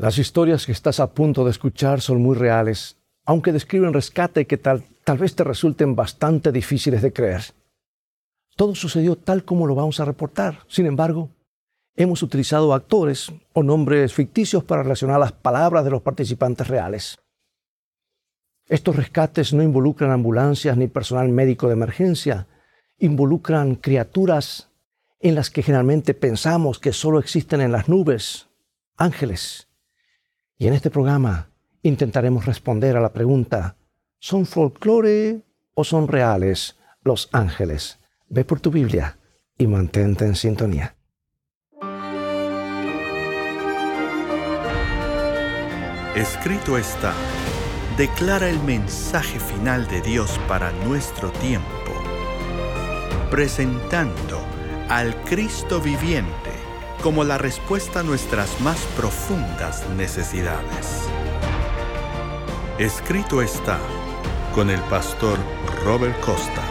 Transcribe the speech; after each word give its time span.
Las 0.00 0.16
historias 0.16 0.64
que 0.64 0.70
estás 0.70 1.00
a 1.00 1.12
punto 1.12 1.44
de 1.44 1.50
escuchar 1.50 2.00
son 2.00 2.22
muy 2.22 2.36
reales, 2.36 2.96
aunque 3.24 3.50
describen 3.50 3.92
rescate 3.92 4.46
que 4.46 4.56
tal, 4.56 4.84
tal 5.02 5.18
vez 5.18 5.34
te 5.34 5.42
resulten 5.42 5.96
bastante 5.96 6.52
difíciles 6.52 7.02
de 7.02 7.12
creer. 7.12 7.42
Todo 8.54 8.76
sucedió 8.76 9.16
tal 9.16 9.44
como 9.44 9.66
lo 9.66 9.74
vamos 9.74 9.98
a 9.98 10.04
reportar. 10.04 10.60
Sin 10.68 10.86
embargo, 10.86 11.30
hemos 11.96 12.22
utilizado 12.22 12.72
actores 12.74 13.32
o 13.52 13.64
nombres 13.64 14.14
ficticios 14.14 14.62
para 14.62 14.84
relacionar 14.84 15.18
las 15.18 15.32
palabras 15.32 15.84
de 15.84 15.90
los 15.90 16.02
participantes 16.02 16.68
reales. 16.68 17.18
Estos 18.68 18.94
rescates 18.94 19.52
no 19.52 19.64
involucran 19.64 20.12
ambulancias 20.12 20.76
ni 20.76 20.86
personal 20.86 21.28
médico 21.28 21.66
de 21.66 21.72
emergencia, 21.72 22.46
involucran 22.98 23.74
criaturas 23.74 24.70
en 25.18 25.34
las 25.34 25.50
que 25.50 25.64
generalmente 25.64 26.14
pensamos 26.14 26.78
que 26.78 26.92
solo 26.92 27.18
existen 27.18 27.60
en 27.60 27.72
las 27.72 27.88
nubes, 27.88 28.46
ángeles. 28.96 29.67
Y 30.58 30.66
en 30.66 30.74
este 30.74 30.90
programa 30.90 31.50
intentaremos 31.82 32.44
responder 32.44 32.96
a 32.96 33.00
la 33.00 33.12
pregunta, 33.12 33.76
¿son 34.18 34.44
folclore 34.44 35.44
o 35.74 35.84
son 35.84 36.08
reales 36.08 36.76
los 37.02 37.28
ángeles? 37.30 38.00
Ve 38.28 38.44
por 38.44 38.58
tu 38.58 38.72
Biblia 38.72 39.18
y 39.56 39.68
mantente 39.68 40.26
en 40.26 40.34
sintonía. 40.34 40.96
Escrito 46.16 46.76
está, 46.76 47.14
declara 47.96 48.50
el 48.50 48.60
mensaje 48.64 49.38
final 49.38 49.86
de 49.86 50.00
Dios 50.00 50.40
para 50.48 50.72
nuestro 50.84 51.30
tiempo, 51.30 51.68
presentando 53.30 54.40
al 54.88 55.14
Cristo 55.22 55.80
viviente 55.80 56.47
como 57.02 57.22
la 57.22 57.38
respuesta 57.38 58.00
a 58.00 58.02
nuestras 58.02 58.60
más 58.60 58.80
profundas 58.96 59.88
necesidades. 59.90 61.06
Escrito 62.78 63.40
está 63.40 63.78
con 64.54 64.68
el 64.70 64.80
pastor 64.82 65.38
Robert 65.84 66.18
Costa. 66.20 66.62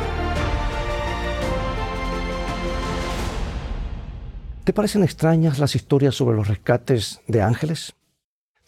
¿Te 4.66 4.74
parecen 4.74 5.04
extrañas 5.04 5.60
las 5.60 5.76
historias 5.76 6.16
sobre 6.16 6.36
los 6.36 6.50
rescates 6.50 7.22
de 7.28 7.42
ángeles? 7.42 7.96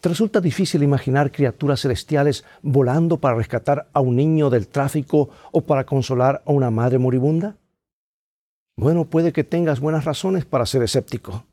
¿Te 0.00 0.08
resulta 0.08 0.40
difícil 0.40 0.82
imaginar 0.82 1.30
criaturas 1.30 1.82
celestiales 1.82 2.44
volando 2.62 3.18
para 3.18 3.36
rescatar 3.36 3.90
a 3.92 4.00
un 4.00 4.16
niño 4.16 4.48
del 4.48 4.66
tráfico 4.66 5.28
o 5.52 5.60
para 5.60 5.84
consolar 5.84 6.42
a 6.46 6.52
una 6.52 6.70
madre 6.70 6.98
moribunda? 6.98 7.56
Bueno, 8.76 9.04
puede 9.04 9.34
que 9.34 9.44
tengas 9.44 9.78
buenas 9.78 10.06
razones 10.06 10.46
para 10.46 10.64
ser 10.64 10.82
escéptico. 10.82 11.44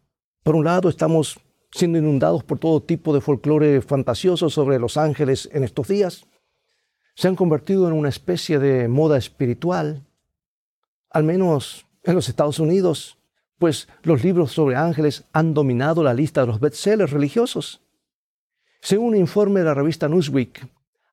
Por 0.48 0.56
un 0.56 0.64
lado, 0.64 0.88
estamos 0.88 1.42
siendo 1.72 1.98
inundados 1.98 2.42
por 2.42 2.58
todo 2.58 2.82
tipo 2.82 3.14
de 3.14 3.20
folclore 3.20 3.82
fantasioso 3.82 4.50
sobre 4.50 4.80
los 4.80 4.96
ángeles 4.96 5.50
en 5.52 5.66
estos 5.66 5.90
días. 5.90 6.26
Se 7.16 7.28
han 7.28 7.36
convertido 7.36 7.86
en 7.86 7.94
una 7.94 8.08
especie 8.08 8.58
de 8.58 8.88
moda 8.88 9.18
espiritual, 9.18 10.06
al 11.10 11.26
menos 11.26 11.86
en 12.02 12.16
los 12.16 12.30
Estados 12.30 12.60
Unidos, 12.60 13.18
pues 13.60 13.90
los 14.04 14.24
libros 14.24 14.54
sobre 14.54 14.78
ángeles 14.78 15.26
han 15.34 15.54
dominado 15.54 16.02
la 16.02 16.14
lista 16.14 16.40
de 16.40 16.48
los 16.48 16.62
bestsellers 16.62 17.12
religiosos. 17.12 17.82
Según 18.80 19.08
un 19.08 19.16
informe 19.18 19.60
de 19.60 19.66
la 19.66 19.74
revista 19.74 20.08
Newsweek, 20.08 20.66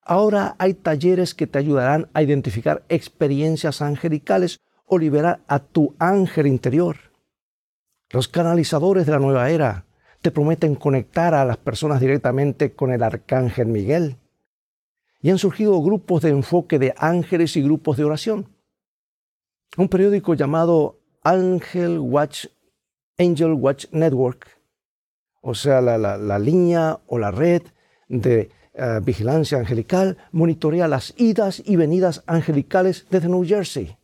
ahora 0.04 0.54
hay 0.60 0.74
talleres 0.74 1.34
que 1.34 1.48
te 1.48 1.58
ayudarán 1.58 2.08
a 2.14 2.22
identificar 2.22 2.84
experiencias 2.88 3.82
angelicales 3.82 4.60
o 4.86 4.96
liberar 4.96 5.40
a 5.48 5.58
tu 5.58 5.96
ángel 5.98 6.46
interior. 6.46 7.13
Los 8.14 8.28
canalizadores 8.28 9.06
de 9.06 9.10
la 9.10 9.18
nueva 9.18 9.50
era 9.50 9.86
te 10.22 10.30
prometen 10.30 10.76
conectar 10.76 11.34
a 11.34 11.44
las 11.44 11.56
personas 11.56 11.98
directamente 11.98 12.72
con 12.72 12.92
el 12.92 13.02
arcángel 13.02 13.66
Miguel. 13.66 14.18
Y 15.20 15.30
han 15.30 15.38
surgido 15.38 15.82
grupos 15.82 16.22
de 16.22 16.28
enfoque 16.28 16.78
de 16.78 16.94
ángeles 16.96 17.56
y 17.56 17.62
grupos 17.62 17.96
de 17.96 18.04
oración. 18.04 18.46
Un 19.76 19.88
periódico 19.88 20.34
llamado 20.34 21.00
Angel 21.24 21.98
Watch, 21.98 22.46
Angel 23.18 23.54
Watch 23.54 23.86
Network, 23.90 24.46
o 25.40 25.56
sea, 25.56 25.80
la, 25.80 26.38
línea 26.38 27.00
o 27.08 27.18
la 27.18 27.32
red 27.32 27.62
de 28.08 28.48
eh, 28.74 29.00
vigilancia 29.02 29.58
angelical, 29.58 30.18
monitorea 30.30 30.86
las 30.86 31.14
idas 31.16 31.60
y 31.66 31.74
venidas 31.74 32.22
angelicales 32.28 33.08
desde 33.10 33.28
New 33.28 33.44
Jersey. 33.44 33.96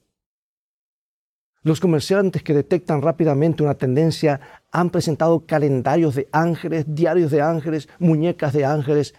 Los 1.63 1.79
comerciantes 1.79 2.43
que 2.43 2.55
detectan 2.55 3.03
rápidamente 3.03 3.63
una 3.63 3.75
tendencia 3.75 4.41
han 4.71 4.89
presentado 4.89 5.45
calendarios 5.45 6.15
de 6.15 6.29
ángeles, 6.33 6.87
diarios 6.89 7.31
de 7.31 7.43
ángeles, 7.43 7.89
muñecas 7.99 8.55
de 8.55 8.65
ángeles, 8.65 9.15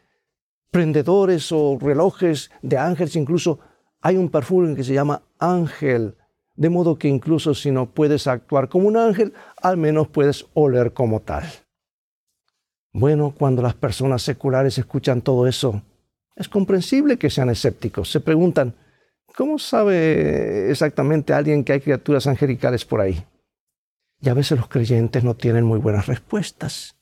prendedores 0.72 1.52
o 1.52 1.78
relojes 1.79 2.50
de 2.63 2.78
ángeles, 2.78 3.16
incluso 3.16 3.59
hay 4.02 4.18
un 4.18 4.29
perfume 4.29 4.75
que 4.75 4.84
se 4.84 4.94
llama 4.94 5.22
ángel, 5.38 6.16
de 6.56 6.69
modo 6.69 6.97
que 6.97 7.07
incluso 7.07 7.53
si 7.53 7.69
no 7.69 7.91
puedes 7.91 8.25
actuar 8.25 8.69
como 8.69 8.88
un 8.88 8.97
ángel, 8.97 9.34
al 9.62 9.78
menos 9.78 10.08
puedes 10.08 10.47
oler 10.53 10.94
como 10.94 11.19
tal. 11.19 11.44
Bueno, 12.91 13.35
cuando 13.38 13.62
las 13.62 13.75
personas 13.75 14.23
seculares 14.23 14.78
escuchan 14.78 15.22
todo 15.22 15.47
eso, 15.47 15.84
es 16.35 16.50
comprensible 16.50 17.18
que 17.18 17.29
sean 17.29 17.50
escépticos. 17.50 18.09
Se 18.09 18.19
preguntan, 18.19 18.73
¿Cómo 19.36 19.59
sabe 19.59 20.69
exactamente 20.69 21.34
alguien 21.34 21.64
que 21.64 21.74
hay 21.74 21.80
criaturas 21.80 22.28
angelicales 22.28 22.86
por 22.86 23.02
ahí? 23.02 23.25
Y 24.19 24.30
a 24.30 24.34
veces 24.34 24.58
los 24.58 24.68
creyentes 24.68 25.24
no 25.24 25.36
tienen 25.36 25.64
muy 25.64 25.80
buenas 25.80 26.08
respuestas. 26.08 26.97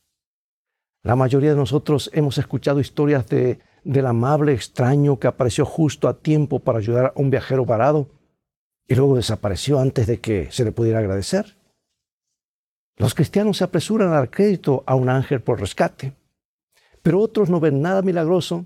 La 1.02 1.16
mayoría 1.16 1.52
de 1.52 1.56
nosotros 1.56 2.10
hemos 2.14 2.38
escuchado 2.38 2.80
historias 2.80 3.28
de, 3.28 3.60
del 3.84 4.06
amable 4.06 4.54
extraño 4.54 5.18
que 5.18 5.28
apareció 5.28 5.66
justo 5.66 6.08
a 6.08 6.20
tiempo 6.20 6.60
para 6.60 6.78
ayudar 6.78 7.08
a 7.08 7.14
un 7.16 7.30
viajero 7.30 7.66
varado 7.66 8.10
y 8.88 8.96
luego 8.96 9.16
desapareció 9.16 9.80
antes 9.80 10.08
de 10.08 10.20
que 10.20 10.52
se 10.52 10.64
le 10.64 10.72
pudiera 10.72 11.00
agradecer. 11.00 11.58
Los 12.98 13.16
cristianos 13.16 13.58
se 13.58 13.64
apresuran 13.64 14.10
a 14.10 14.16
dar 14.16 14.30
crédito 14.30 14.84
a 14.86 14.96
un 14.96 15.10
ángel 15.10 15.42
por 15.42 15.60
rescate, 15.60 16.14
pero 17.02 17.20
otros 17.20 17.50
no 17.50 17.60
ven 17.60 17.82
nada 17.82 18.02
milagroso 18.02 18.66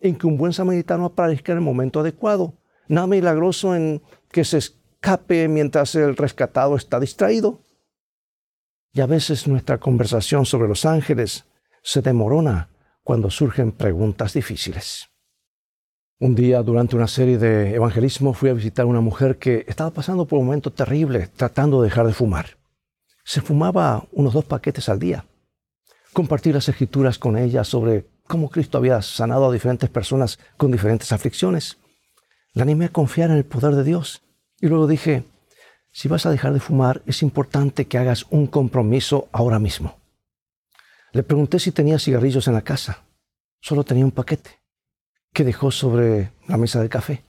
en 0.00 0.16
que 0.16 0.26
un 0.26 0.36
buen 0.36 0.52
samaritano 0.52 1.06
aparezca 1.06 1.52
en 1.52 1.58
el 1.58 1.64
momento 1.64 2.00
adecuado 2.00 2.54
nada 2.92 3.06
milagroso 3.06 3.74
en 3.74 4.02
que 4.30 4.44
se 4.44 4.58
escape 4.58 5.48
mientras 5.48 5.94
el 5.94 6.16
rescatado 6.16 6.76
está 6.76 7.00
distraído. 7.00 7.60
Y 8.92 9.00
a 9.00 9.06
veces 9.06 9.48
nuestra 9.48 9.78
conversación 9.78 10.44
sobre 10.44 10.68
los 10.68 10.84
ángeles 10.84 11.46
se 11.82 12.02
demorona 12.02 12.68
cuando 13.02 13.30
surgen 13.30 13.72
preguntas 13.72 14.34
difíciles. 14.34 15.08
Un 16.20 16.34
día 16.34 16.62
durante 16.62 16.94
una 16.94 17.08
serie 17.08 17.38
de 17.38 17.74
evangelismo 17.74 18.34
fui 18.34 18.50
a 18.50 18.52
visitar 18.52 18.84
a 18.84 18.88
una 18.88 19.00
mujer 19.00 19.38
que 19.38 19.64
estaba 19.66 19.90
pasando 19.90 20.26
por 20.26 20.38
un 20.38 20.46
momento 20.46 20.70
terrible 20.70 21.28
tratando 21.34 21.80
de 21.82 21.88
dejar 21.88 22.06
de 22.06 22.12
fumar. 22.12 22.58
Se 23.24 23.40
fumaba 23.40 24.04
unos 24.12 24.34
dos 24.34 24.44
paquetes 24.44 24.88
al 24.88 24.98
día. 24.98 25.24
Compartí 26.12 26.52
las 26.52 26.68
escrituras 26.68 27.18
con 27.18 27.38
ella 27.38 27.64
sobre 27.64 28.06
cómo 28.28 28.50
Cristo 28.50 28.78
había 28.78 29.00
sanado 29.02 29.48
a 29.48 29.52
diferentes 29.52 29.88
personas 29.88 30.38
con 30.56 30.70
diferentes 30.70 31.10
aflicciones. 31.10 31.78
La 32.54 32.64
animé 32.64 32.86
a 32.86 32.92
confiar 32.92 33.30
en 33.30 33.36
el 33.36 33.44
poder 33.44 33.74
de 33.74 33.84
Dios. 33.84 34.22
Y 34.60 34.66
luego 34.66 34.86
dije, 34.86 35.24
si 35.90 36.08
vas 36.08 36.26
a 36.26 36.30
dejar 36.30 36.52
de 36.52 36.60
fumar, 36.60 37.02
es 37.06 37.22
importante 37.22 37.86
que 37.86 37.98
hagas 37.98 38.26
un 38.30 38.46
compromiso 38.46 39.28
ahora 39.32 39.58
mismo. 39.58 39.96
Le 41.12 41.22
pregunté 41.22 41.58
si 41.58 41.72
tenía 41.72 41.98
cigarrillos 41.98 42.48
en 42.48 42.54
la 42.54 42.62
casa. 42.62 43.04
Solo 43.60 43.84
tenía 43.84 44.04
un 44.04 44.10
paquete 44.10 44.50
que 45.32 45.44
dejó 45.44 45.70
sobre 45.70 46.32
la 46.46 46.56
mesa 46.58 46.80
del 46.80 46.88
café. 46.88 47.22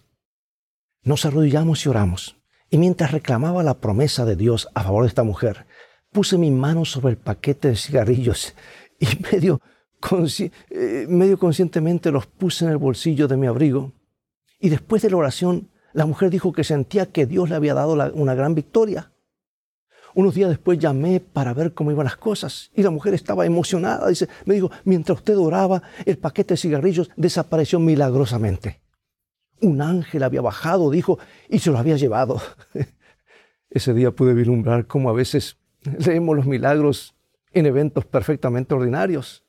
Nos 1.03 1.25
arrodillamos 1.25 1.85
y 1.85 1.89
oramos. 1.89 2.37
Y 2.69 2.77
mientras 2.77 3.11
reclamaba 3.11 3.63
la 3.63 3.75
promesa 3.75 4.25
de 4.25 4.35
Dios 4.35 4.67
a 4.73 4.83
favor 4.83 5.03
de 5.03 5.09
esta 5.09 5.23
mujer, 5.23 5.65
puse 6.11 6.37
mi 6.37 6.51
mano 6.51 6.85
sobre 6.85 7.11
el 7.11 7.17
paquete 7.17 7.69
de 7.69 7.75
cigarrillos 7.75 8.55
y 8.99 9.05
eh, 10.69 11.05
medio 11.07 11.37
conscientemente 11.37 12.11
los 12.11 12.25
puse 12.25 12.65
en 12.65 12.71
el 12.71 12.77
bolsillo 12.77 13.27
de 13.27 13.37
mi 13.37 13.47
abrigo 13.47 13.93
y 14.63 14.69
después 14.69 15.01
de 15.01 15.09
la 15.09 15.17
oración, 15.17 15.67
la 15.91 16.05
mujer 16.05 16.29
dijo 16.29 16.53
que 16.53 16.63
sentía 16.63 17.07
que 17.07 17.25
Dios 17.25 17.49
le 17.49 17.55
había 17.55 17.73
dado 17.73 18.13
una 18.13 18.33
gran 18.33 18.55
victoria. 18.55 19.11
Unos 20.15 20.35
días 20.35 20.49
después 20.49 20.79
llamé 20.79 21.19
para 21.19 21.53
ver 21.53 21.73
cómo 21.73 21.91
iban 21.91 22.05
las 22.05 22.15
cosas 22.15 22.71
y 22.73 22.81
la 22.81 22.89
mujer 22.89 23.13
estaba 23.13 23.45
emocionada. 23.45 24.07
Dice, 24.07 24.29
me 24.45 24.53
dijo, 24.53 24.71
mientras 24.85 25.17
usted 25.17 25.37
oraba, 25.37 25.83
el 26.05 26.17
paquete 26.17 26.53
de 26.53 26.57
cigarrillos 26.57 27.11
desapareció 27.17 27.77
milagrosamente. 27.81 28.79
Un 29.59 29.81
ángel 29.81 30.23
había 30.23 30.39
bajado, 30.39 30.89
dijo, 30.91 31.19
y 31.49 31.59
se 31.59 31.69
lo 31.69 31.77
había 31.77 31.97
llevado. 31.97 32.41
Ese 33.69 33.93
día 33.93 34.11
pude 34.11 34.33
vislumbrar 34.33 34.87
cómo 34.87 35.09
a 35.09 35.13
veces 35.13 35.57
leemos 36.05 36.37
los 36.37 36.45
milagros 36.45 37.15
en 37.51 37.65
eventos 37.65 38.05
perfectamente 38.05 38.73
ordinarios. 38.73 39.43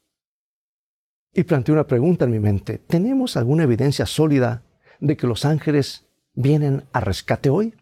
Y 1.32 1.44
planteé 1.44 1.72
una 1.72 1.86
pregunta 1.86 2.24
en 2.24 2.32
mi 2.32 2.40
mente. 2.40 2.78
¿Tenemos 2.78 3.36
alguna 3.36 3.62
evidencia 3.62 4.06
sólida 4.06 4.64
de 5.04 5.16
que 5.16 5.26
los 5.26 5.44
ángeles 5.44 6.06
vienen 6.32 6.84
a 6.92 7.00
rescate 7.00 7.50
hoy? 7.50 7.74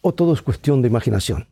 ¿O 0.00 0.14
todo 0.14 0.32
es 0.32 0.40
cuestión 0.40 0.80
de 0.80 0.88
imaginación? 0.88 1.48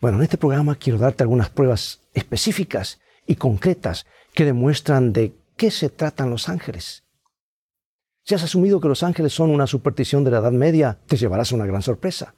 Bueno, 0.00 0.18
en 0.18 0.24
este 0.24 0.38
programa 0.38 0.74
quiero 0.74 0.98
darte 0.98 1.22
algunas 1.22 1.48
pruebas 1.48 2.00
específicas 2.14 3.00
y 3.26 3.36
concretas 3.36 4.06
que 4.34 4.44
demuestran 4.44 5.12
de 5.12 5.36
qué 5.56 5.70
se 5.70 5.88
tratan 5.88 6.30
los 6.30 6.48
ángeles. 6.48 7.04
Si 8.24 8.34
has 8.34 8.42
asumido 8.42 8.80
que 8.80 8.88
los 8.88 9.02
ángeles 9.02 9.32
son 9.32 9.50
una 9.50 9.66
superstición 9.66 10.24
de 10.24 10.32
la 10.32 10.38
Edad 10.38 10.52
Media, 10.52 10.98
te 11.06 11.16
llevarás 11.16 11.52
a 11.52 11.54
una 11.54 11.66
gran 11.66 11.82
sorpresa. 11.82 12.34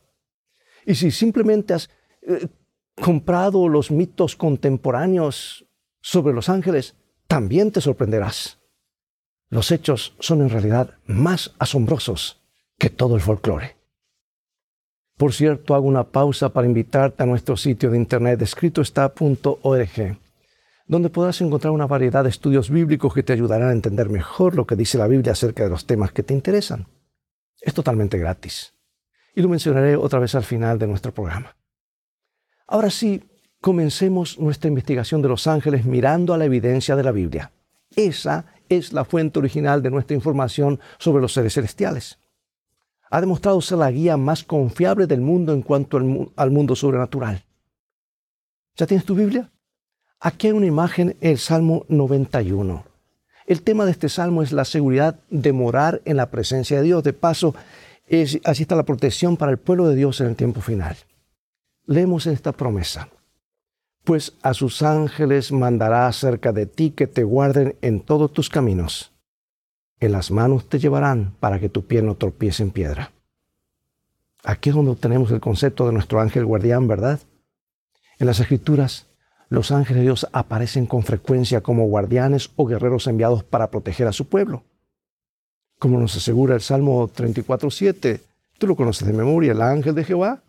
Y 0.85 0.95
si 0.95 1.11
simplemente 1.11 1.75
has 1.75 1.91
eh, 2.23 2.47
comprado 2.95 3.69
los 3.69 3.91
mitos 3.91 4.37
contemporáneos 4.37 5.67
sobre 6.01 6.35
los 6.35 6.49
ángeles, 6.49 6.95
también 7.27 7.73
te 7.73 7.81
sorprenderás. 7.81 8.60
Los 9.51 9.73
hechos 9.73 10.15
son 10.21 10.43
en 10.43 10.49
realidad 10.49 10.95
más 11.07 11.55
asombrosos 11.59 12.41
que 12.79 12.89
todo 12.89 13.17
el 13.17 13.21
folclore. 13.21 13.77
Por 15.17 15.35
cierto, 15.35 15.75
hago 15.75 15.87
una 15.87 16.05
pausa 16.05 16.51
para 16.51 16.69
invitarte 16.69 17.23
a 17.23 17.27
nuestro 17.27 17.57
sitio 17.57 17.91
de 17.91 17.99
internet 17.99 18.41
escritoestá.org, 18.41 20.19
donde 20.87 21.11
podrás 21.11 21.41
encontrar 21.41 21.73
una 21.73 21.87
variedad 21.87 22.23
de 22.23 22.31
estudios 22.31 22.71
bíblicos 22.71 23.13
que 23.13 23.25
te 23.25 23.33
ayudarán 23.33 23.69
a 23.69 23.73
entender 23.73 24.09
mejor 24.09 24.55
lo 24.55 24.67
que 24.67 24.77
dice 24.77 24.99
la 24.99 25.09
Biblia 25.09 25.33
acerca 25.33 25.65
de 25.65 25.71
los 25.71 25.85
temas 25.85 26.13
que 26.13 26.23
te 26.23 26.33
interesan. 26.33 26.87
Es 27.61 27.75
totalmente 27.75 28.19
gratis. 28.19 28.73
Y 29.35 29.43
lo 29.43 29.49
mencionaré 29.49 29.97
otra 29.97 30.21
vez 30.21 30.35
al 30.35 30.45
final 30.45 30.79
de 30.79 30.87
nuestro 30.87 31.13
programa. 31.13 31.57
Ahora 32.67 32.89
sí, 32.89 33.23
comencemos 33.61 34.39
nuestra 34.39 34.69
investigación 34.69 35.21
de 35.23 35.29
los 35.29 35.47
ángeles 35.49 35.85
mirando 35.85 36.33
a 36.33 36.39
la 36.39 36.45
evidencia 36.45 36.95
de 36.95 37.03
la 37.03 37.13
Biblia. 37.13 37.53
Esa 37.95 38.47
es 38.71 38.95
la 38.95 39.05
fuente 39.05 39.39
original 39.39 39.83
de 39.83 39.91
nuestra 39.91 40.17
información 40.17 40.81
sobre 40.99 41.21
los 41.21 41.35
seres 41.35 41.53
celestiales 41.53 42.19
ha 43.11 43.21
demostrado 43.21 43.61
ser 43.61 43.79
la 43.79 43.91
guía 43.91 44.17
más 44.17 44.45
confiable 44.45 45.07
del 45.07 45.21
mundo 45.21 45.53
en 45.53 45.63
cuanto 45.63 45.97
al, 45.97 46.51
mundo 46.51 46.77
sobrenatural. 46.77 47.45
¿Ya 48.77 48.87
tienes 48.87 49.05
tu 49.05 49.17
Biblia? 49.17 49.51
Aquí 50.21 50.47
hay 50.47 50.53
una 50.53 50.67
imagen, 50.67 51.17
el 51.21 51.39
Salmo 51.39 51.85
91. 51.89 52.85
El 53.47 53.63
tema 53.63 53.85
de 53.85 53.91
este 53.91 54.09
salmo 54.09 54.43
es 54.43 54.53
la 54.53 54.65
seguridad 54.65 55.19
de 55.29 55.53
morar 55.53 56.01
en 56.05 56.17
la 56.17 56.31
presencia 56.31 56.77
de 56.77 56.85
Dios. 56.85 57.03
De 57.03 57.13
paso, 57.13 57.55
así 58.45 58.63
está 58.63 58.77
la 58.77 58.85
protección 58.85 59.37
para 59.37 59.51
el 59.51 59.59
pueblo 59.59 59.89
de 59.89 59.97
Dios 59.97 60.21
en 60.21 60.29
el 60.29 60.37
tiempo 60.37 60.61
final. 60.61 60.97
Leemos 61.87 62.27
esta 62.27 62.53
promesa. 62.53 63.09
Pues 64.11 64.33
a 64.43 64.55
sus 64.55 64.83
ángeles 64.83 65.53
mandará 65.53 66.11
cerca 66.11 66.51
de 66.51 66.67
ti 66.67 66.91
que 66.91 67.07
te 67.07 67.23
guarden 67.23 67.77
en 67.81 68.01
todos 68.01 68.33
tus 68.33 68.51
caminos 68.51 69.13
en 70.01 70.11
las 70.11 70.33
manos 70.33 70.69
te 70.69 70.81
llevarán 70.81 71.33
para 71.39 71.61
que 71.61 71.69
tu 71.69 71.87
pie 71.87 72.03
no 72.03 72.17
tropiece 72.17 72.65
en 72.65 72.73
piedra. 72.73 73.13
Aquí 74.43 74.71
es 74.71 74.75
donde 74.75 74.91
obtenemos 74.91 75.31
el 75.31 75.39
concepto 75.39 75.87
de 75.87 75.93
nuestro 75.93 76.21
ángel 76.21 76.45
guardián, 76.45 76.89
¿verdad? 76.89 77.21
En 78.19 78.27
las 78.27 78.41
escrituras, 78.41 79.07
los 79.49 79.71
ángeles 79.71 79.99
de 79.99 80.07
Dios 80.07 80.27
aparecen 80.33 80.87
con 80.87 81.05
frecuencia 81.05 81.61
como 81.61 81.87
guardianes 81.87 82.51
o 82.57 82.67
guerreros 82.67 83.07
enviados 83.07 83.45
para 83.45 83.71
proteger 83.71 84.09
a 84.09 84.13
su 84.13 84.27
pueblo. 84.27 84.65
Como 85.79 86.01
nos 86.01 86.17
asegura 86.17 86.57
el 86.57 86.63
Salmo 86.63 87.09
34.7, 87.09 88.19
tú 88.59 88.67
lo 88.67 88.75
conoces 88.75 89.07
de 89.07 89.15
memoria, 89.15 89.53
el 89.53 89.63
ángel 89.63 89.95
de 89.95 90.03
Jehová 90.03 90.43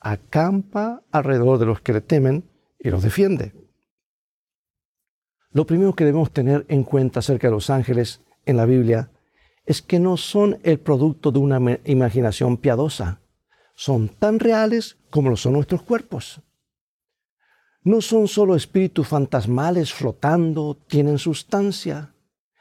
acampa 0.00 1.02
alrededor 1.12 1.58
de 1.58 1.66
los 1.66 1.82
que 1.82 1.92
le 1.92 2.00
temen 2.00 2.44
y 2.84 2.90
los 2.90 3.02
defiende. 3.02 3.52
Lo 5.50 5.66
primero 5.66 5.94
que 5.94 6.04
debemos 6.04 6.30
tener 6.30 6.64
en 6.68 6.84
cuenta 6.84 7.18
acerca 7.20 7.48
de 7.48 7.52
los 7.52 7.70
ángeles 7.70 8.20
en 8.44 8.58
la 8.58 8.66
Biblia 8.66 9.10
es 9.64 9.80
que 9.80 9.98
no 9.98 10.16
son 10.16 10.58
el 10.62 10.78
producto 10.78 11.32
de 11.32 11.38
una 11.38 11.80
imaginación 11.86 12.58
piadosa. 12.58 13.20
Son 13.74 14.08
tan 14.08 14.38
reales 14.38 14.98
como 15.10 15.30
lo 15.30 15.36
son 15.36 15.54
nuestros 15.54 15.82
cuerpos. 15.82 16.42
No 17.82 18.00
son 18.02 18.28
solo 18.28 18.54
espíritus 18.54 19.08
fantasmales 19.08 19.92
flotando, 19.92 20.76
tienen 20.86 21.18
sustancia. 21.18 22.14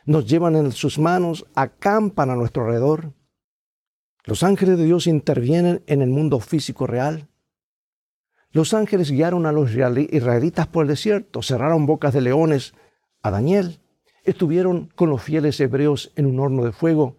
Nos 0.06 0.26
llevan 0.26 0.56
en 0.56 0.72
sus 0.72 0.98
manos, 1.00 1.46
acampan 1.56 2.30
a 2.30 2.36
nuestro 2.36 2.64
alrededor. 2.64 3.14
Los 4.24 4.44
ángeles 4.44 4.78
de 4.78 4.86
Dios 4.86 5.08
intervienen 5.08 5.84
en 5.88 6.02
el 6.02 6.10
mundo 6.10 6.40
físico 6.40 6.88
real. 6.88 7.28
Los 8.54 8.74
ángeles 8.74 9.12
guiaron 9.12 9.46
a 9.46 9.52
los 9.52 9.72
israelitas 9.72 10.68
por 10.68 10.84
el 10.84 10.90
desierto, 10.90 11.42
cerraron 11.42 11.86
bocas 11.86 12.14
de 12.14 12.22
leones 12.22 12.74
a 13.22 13.32
Daniel 13.32 13.82
estuvieron 14.24 14.88
con 14.96 15.10
los 15.10 15.22
fieles 15.22 15.60
hebreos 15.60 16.12
en 16.16 16.26
un 16.26 16.40
horno 16.40 16.64
de 16.64 16.72
fuego, 16.72 17.18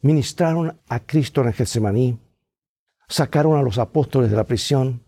ministraron 0.00 0.80
a 0.88 1.00
Cristo 1.00 1.42
en 1.42 1.52
Getsemaní, 1.52 2.18
sacaron 3.08 3.56
a 3.56 3.62
los 3.62 3.78
apóstoles 3.78 4.30
de 4.30 4.36
la 4.36 4.44
prisión. 4.44 5.04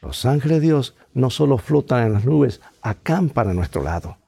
Los 0.00 0.24
ángeles 0.24 0.60
de 0.60 0.66
Dios 0.66 0.96
no 1.12 1.30
solo 1.30 1.58
flotan 1.58 2.06
en 2.06 2.12
las 2.12 2.24
nubes, 2.24 2.60
acampan 2.82 3.48
a 3.48 3.54
nuestro 3.54 3.82
lado. 3.82 4.18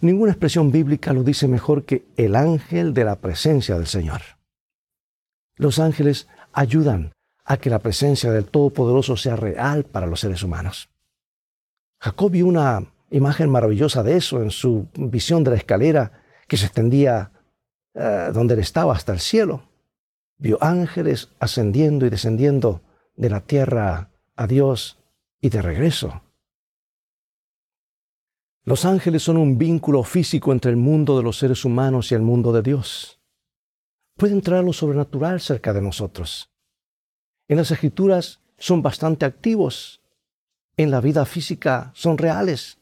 Ninguna 0.00 0.32
expresión 0.32 0.70
bíblica 0.70 1.12
lo 1.12 1.24
dice 1.24 1.48
mejor 1.48 1.84
que 1.84 2.06
el 2.16 2.36
ángel 2.36 2.94
de 2.94 3.04
la 3.04 3.16
presencia 3.16 3.76
del 3.76 3.86
Señor. 3.86 4.20
Los 5.56 5.80
ángeles 5.80 6.28
ayudan 6.52 7.12
a 7.50 7.56
que 7.56 7.70
la 7.70 7.78
presencia 7.78 8.30
del 8.30 8.44
Todopoderoso 8.44 9.16
sea 9.16 9.34
real 9.34 9.84
para 9.84 10.06
los 10.06 10.20
seres 10.20 10.42
humanos. 10.42 10.90
Jacob 11.98 12.30
vio 12.30 12.46
una 12.46 12.92
imagen 13.10 13.48
maravillosa 13.48 14.02
de 14.02 14.18
eso 14.18 14.42
en 14.42 14.50
su 14.50 14.86
visión 14.94 15.44
de 15.44 15.52
la 15.52 15.56
escalera 15.56 16.12
que 16.46 16.58
se 16.58 16.66
extendía 16.66 17.32
eh, 17.94 18.30
donde 18.34 18.52
él 18.52 18.60
estaba 18.60 18.92
hasta 18.92 19.14
el 19.14 19.20
cielo. 19.20 19.62
Vio 20.36 20.62
ángeles 20.62 21.30
ascendiendo 21.40 22.04
y 22.04 22.10
descendiendo 22.10 22.82
de 23.16 23.30
la 23.30 23.40
tierra 23.40 24.10
a 24.36 24.46
Dios 24.46 24.98
y 25.40 25.48
de 25.48 25.62
regreso. 25.62 26.20
Los 28.64 28.84
ángeles 28.84 29.22
son 29.22 29.38
un 29.38 29.56
vínculo 29.56 30.02
físico 30.02 30.52
entre 30.52 30.70
el 30.70 30.76
mundo 30.76 31.16
de 31.16 31.22
los 31.22 31.38
seres 31.38 31.64
humanos 31.64 32.12
y 32.12 32.14
el 32.14 32.20
mundo 32.20 32.52
de 32.52 32.60
Dios. 32.60 33.18
Puede 34.18 34.34
entrar 34.34 34.62
lo 34.62 34.74
sobrenatural 34.74 35.40
cerca 35.40 35.72
de 35.72 35.80
nosotros. 35.80 36.50
En 37.48 37.56
las 37.56 37.70
escrituras 37.70 38.40
son 38.58 38.82
bastante 38.82 39.24
activos. 39.24 40.02
En 40.76 40.90
la 40.90 41.00
vida 41.00 41.24
física 41.24 41.90
son 41.94 42.18
reales. 42.18 42.76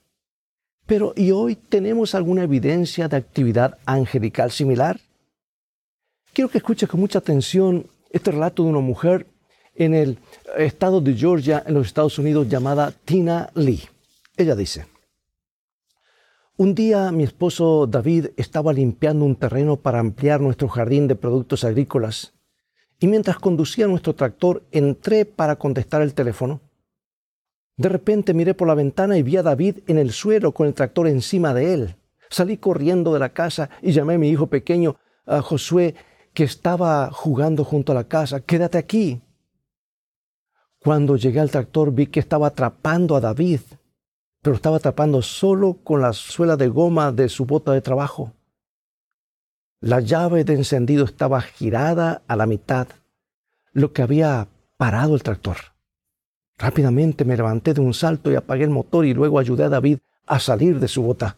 Pero 0.87 1.13
¿y 1.17 1.31
hoy 1.31 1.55
tenemos 1.55 2.15
alguna 2.15 2.43
evidencia 2.43 3.09
de 3.09 3.17
actividad 3.17 3.79
angelical 3.87 4.51
similar? 4.51 5.01
Quiero 6.33 6.51
que 6.51 6.59
escuches 6.59 6.89
con 6.89 7.01
mucha 7.01 7.21
atención 7.21 7.87
este 8.11 8.33
relato 8.33 8.65
de 8.65 8.71
una 8.71 8.81
mujer 8.81 9.27
en 9.77 9.95
el 9.95 10.19
estado 10.57 11.01
de 11.01 11.15
Georgia, 11.15 11.63
en 11.65 11.75
los 11.75 11.87
Estados 11.87 12.19
Unidos, 12.19 12.49
llamada 12.49 12.93
Tina 13.05 13.51
Lee. 13.55 13.83
Ella 14.37 14.55
dice, 14.55 14.87
un 16.57 16.75
día 16.75 17.13
mi 17.13 17.25
esposo 17.25 17.87
David 17.87 18.29
estaba 18.37 18.73
limpiando 18.73 19.25
un 19.25 19.37
terreno 19.37 19.77
para 19.77 20.01
ampliar 20.01 20.41
nuestro 20.41 20.69
jardín 20.69 21.07
de 21.07 21.15
productos 21.15 21.65
agrícolas 21.65 22.36
y 22.99 23.07
mientras 23.07 23.39
conducía 23.39 23.87
nuestro 23.87 24.15
tractor 24.15 24.63
entré 24.71 25.25
para 25.25 25.57
contestar 25.57 26.03
el 26.03 26.15
teléfono 26.15 26.61
de 27.77 27.91
repente 27.91 28.33
miré 28.33 28.55
por 28.55 28.69
la 28.69 28.75
ventana 28.75 29.19
y 29.19 29.23
vi 29.23 29.37
a 29.37 29.43
David 29.43 29.81
en 29.87 29.99
el 29.99 30.13
suelo 30.13 30.53
con 30.53 30.67
el 30.67 30.75
tractor 30.75 31.09
encima 31.09 31.53
de 31.53 31.75
él. 31.75 31.97
Salí 32.31 32.57
corriendo 32.57 33.13
de 33.13 33.21
la 33.21 33.29
casa 33.29 33.69
y 33.83 33.93
llamé 33.93 34.15
a 34.15 34.19
mi 34.19 34.31
hijo 34.31 34.47
pequeño, 34.47 34.97
a 35.27 35.43
Josué, 35.43 35.95
que 36.33 36.45
estaba 36.45 37.11
jugando 37.13 37.65
junto 37.65 37.93
a 37.93 37.95
la 37.95 38.05
casa. 38.05 38.41
Quédate 38.41 38.79
aquí. 38.79 39.21
Cuando 40.79 41.17
llegué 41.17 41.41
al 41.41 41.51
tractor 41.51 41.93
vi 41.93 42.07
que 42.07 42.21
estaba 42.21 42.47
atrapando 42.47 43.15
a 43.15 43.21
David, 43.21 43.61
pero 44.41 44.57
estaba 44.57 44.77
atrapando 44.77 45.21
solo 45.21 45.75
con 45.85 46.01
la 46.01 46.13
suela 46.15 46.57
de 46.57 46.69
goma 46.69 47.13
de 47.13 47.29
su 47.29 47.45
bota 47.45 47.73
de 47.73 47.83
trabajo. 47.83 48.33
La 49.87 50.01
llave 50.01 50.43
de 50.43 50.55
encendido 50.55 51.05
estaba 51.05 51.41
girada 51.41 52.23
a 52.27 52.35
la 52.35 52.47
mitad, 52.47 52.89
lo 53.73 53.93
que 53.93 54.03
había 54.03 54.49
parado 54.77 55.15
el 55.15 55.23
tractor. 55.23 55.59
Rápidamente 56.59 57.25
me 57.25 57.37
levanté 57.37 57.73
de 57.73 57.83
un 57.83 57.95
salto 57.95 58.33
y 58.33 58.35
apagué 58.35 58.65
el 58.65 58.71
motor 58.71 59.07
y 59.07 59.15
luego 59.15 59.39
ayudé 59.39 59.63
a 59.63 59.69
David 59.69 59.99
a 60.27 60.41
salir 60.41 60.81
de 60.81 60.89
su 60.89 61.03
bota. 61.03 61.37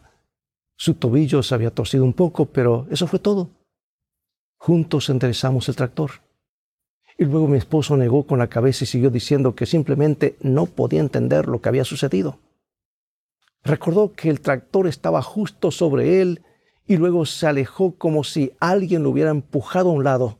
Su 0.75 0.95
tobillo 0.95 1.43
se 1.43 1.53
había 1.53 1.69
torcido 1.69 2.03
un 2.03 2.13
poco, 2.13 2.47
pero 2.47 2.87
eso 2.89 3.05
fue 3.05 3.19
todo. 3.19 3.51
Juntos 4.57 5.09
enderezamos 5.09 5.69
el 5.69 5.75
tractor. 5.75 6.09
Y 7.19 7.25
luego 7.25 7.47
mi 7.47 7.59
esposo 7.59 7.97
negó 7.97 8.25
con 8.25 8.39
la 8.39 8.49
cabeza 8.49 8.83
y 8.83 8.87
siguió 8.87 9.11
diciendo 9.11 9.53
que 9.53 9.67
simplemente 9.67 10.37
no 10.41 10.65
podía 10.65 11.01
entender 11.01 11.47
lo 11.47 11.61
que 11.61 11.69
había 11.69 11.85
sucedido. 11.85 12.39
Recordó 13.63 14.13
que 14.13 14.31
el 14.31 14.41
tractor 14.41 14.87
estaba 14.87 15.21
justo 15.21 15.69
sobre 15.69 16.23
él 16.23 16.41
y 16.89 16.97
luego 16.97 17.27
se 17.27 17.45
alejó 17.45 17.93
como 17.93 18.23
si 18.23 18.51
alguien 18.59 19.03
lo 19.03 19.11
hubiera 19.11 19.29
empujado 19.29 19.91
a 19.91 19.93
un 19.93 20.03
lado. 20.03 20.39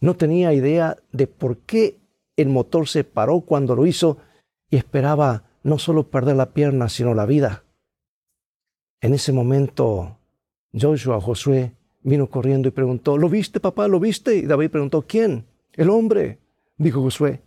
No 0.00 0.16
tenía 0.16 0.54
idea 0.54 0.96
de 1.12 1.26
por 1.26 1.58
qué 1.58 1.98
el 2.34 2.48
motor 2.48 2.88
se 2.88 3.04
paró 3.04 3.42
cuando 3.42 3.76
lo 3.76 3.84
hizo 3.84 4.16
y 4.70 4.76
esperaba 4.76 5.44
no 5.62 5.78
solo 5.78 6.08
perder 6.08 6.36
la 6.36 6.54
pierna, 6.54 6.88
sino 6.88 7.12
la 7.12 7.26
vida. 7.26 7.64
En 9.02 9.12
ese 9.12 9.34
momento, 9.34 10.16
Joshua, 10.72 11.20
Josué, 11.20 11.74
vino 12.02 12.30
corriendo 12.30 12.68
y 12.68 12.72
preguntó, 12.72 13.18
¿lo 13.18 13.28
viste, 13.28 13.60
papá? 13.60 13.86
¿Lo 13.86 14.00
viste? 14.00 14.34
Y 14.34 14.46
David 14.46 14.70
preguntó, 14.70 15.02
¿quién? 15.02 15.44
El 15.74 15.90
hombre, 15.90 16.38
dijo 16.78 17.02
Josué. 17.02 17.42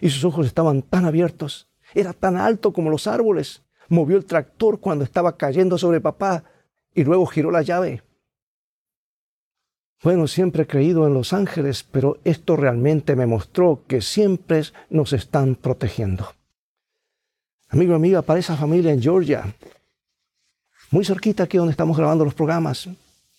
Y 0.00 0.10
sus 0.10 0.24
ojos 0.24 0.46
estaban 0.46 0.82
tan 0.82 1.04
abiertos, 1.04 1.68
era 1.94 2.12
tan 2.12 2.36
alto 2.36 2.72
como 2.72 2.90
los 2.90 3.08
árboles, 3.08 3.64
movió 3.88 4.16
el 4.16 4.24
tractor 4.24 4.78
cuando 4.78 5.02
estaba 5.02 5.36
cayendo 5.36 5.78
sobre 5.78 6.00
papá 6.00 6.44
y 6.96 7.04
luego 7.04 7.26
giró 7.26 7.52
la 7.52 7.62
llave. 7.62 8.02
Bueno, 10.02 10.26
siempre 10.26 10.64
he 10.64 10.66
creído 10.66 11.06
en 11.06 11.14
los 11.14 11.32
ángeles, 11.32 11.84
pero 11.84 12.18
esto 12.24 12.56
realmente 12.56 13.14
me 13.14 13.26
mostró 13.26 13.84
que 13.86 14.00
siempre 14.00 14.62
nos 14.90 15.12
están 15.12 15.54
protegiendo. 15.54 16.34
Amigo, 17.68 17.94
amiga, 17.94 18.22
para 18.22 18.40
esa 18.40 18.56
familia 18.56 18.92
en 18.92 19.02
Georgia, 19.02 19.54
muy 20.90 21.04
cerquita 21.04 21.44
aquí 21.44 21.58
donde 21.58 21.72
estamos 21.72 21.96
grabando 21.96 22.24
los 22.24 22.34
programas, 22.34 22.88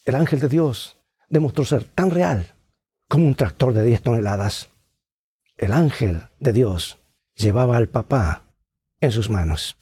el 0.05 0.15
ángel 0.15 0.39
de 0.39 0.49
Dios 0.49 0.97
demostró 1.29 1.65
ser 1.65 1.83
tan 1.83 2.11
real 2.11 2.53
como 3.07 3.25
un 3.25 3.35
tractor 3.35 3.73
de 3.73 3.83
10 3.83 4.03
toneladas. 4.03 4.69
El 5.55 5.73
ángel 5.73 6.23
de 6.39 6.53
Dios 6.53 6.99
llevaba 7.35 7.77
al 7.77 7.87
papá 7.87 8.43
en 8.99 9.11
sus 9.11 9.29
manos. 9.29 9.77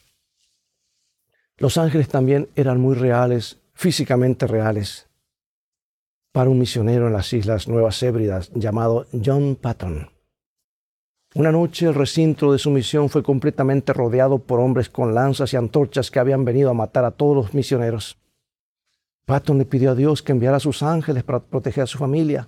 Los 1.57 1.77
ángeles 1.77 2.07
también 2.07 2.49
eran 2.55 2.79
muy 2.79 2.95
reales, 2.95 3.59
físicamente 3.75 4.47
reales, 4.47 5.07
para 6.31 6.49
un 6.49 6.57
misionero 6.57 7.07
en 7.07 7.13
las 7.13 7.31
Islas 7.33 7.67
Nuevas 7.67 8.01
Hébridas 8.01 8.49
llamado 8.53 9.05
John 9.23 9.57
Patton. 9.61 10.09
Una 11.35 11.51
noche 11.51 11.85
el 11.85 11.93
recinto 11.93 12.53
de 12.53 12.59
su 12.59 12.71
misión 12.71 13.09
fue 13.09 13.21
completamente 13.21 13.91
rodeado 13.91 14.39
por 14.39 14.61
hombres 14.61 14.89
con 14.89 15.13
lanzas 15.13 15.51
y 15.53 15.57
antorchas 15.57 16.09
que 16.09 16.19
habían 16.19 16.45
venido 16.45 16.69
a 16.69 16.73
matar 16.73 17.03
a 17.03 17.11
todos 17.11 17.35
los 17.35 17.53
misioneros. 17.53 18.17
Patton 19.25 19.57
le 19.57 19.65
pidió 19.65 19.91
a 19.91 19.95
Dios 19.95 20.23
que 20.23 20.31
enviara 20.31 20.57
a 20.57 20.61
sus 20.61 20.81
ángeles 20.81 21.23
para 21.23 21.41
proteger 21.41 21.83
a 21.83 21.87
su 21.87 21.97
familia. 21.97 22.47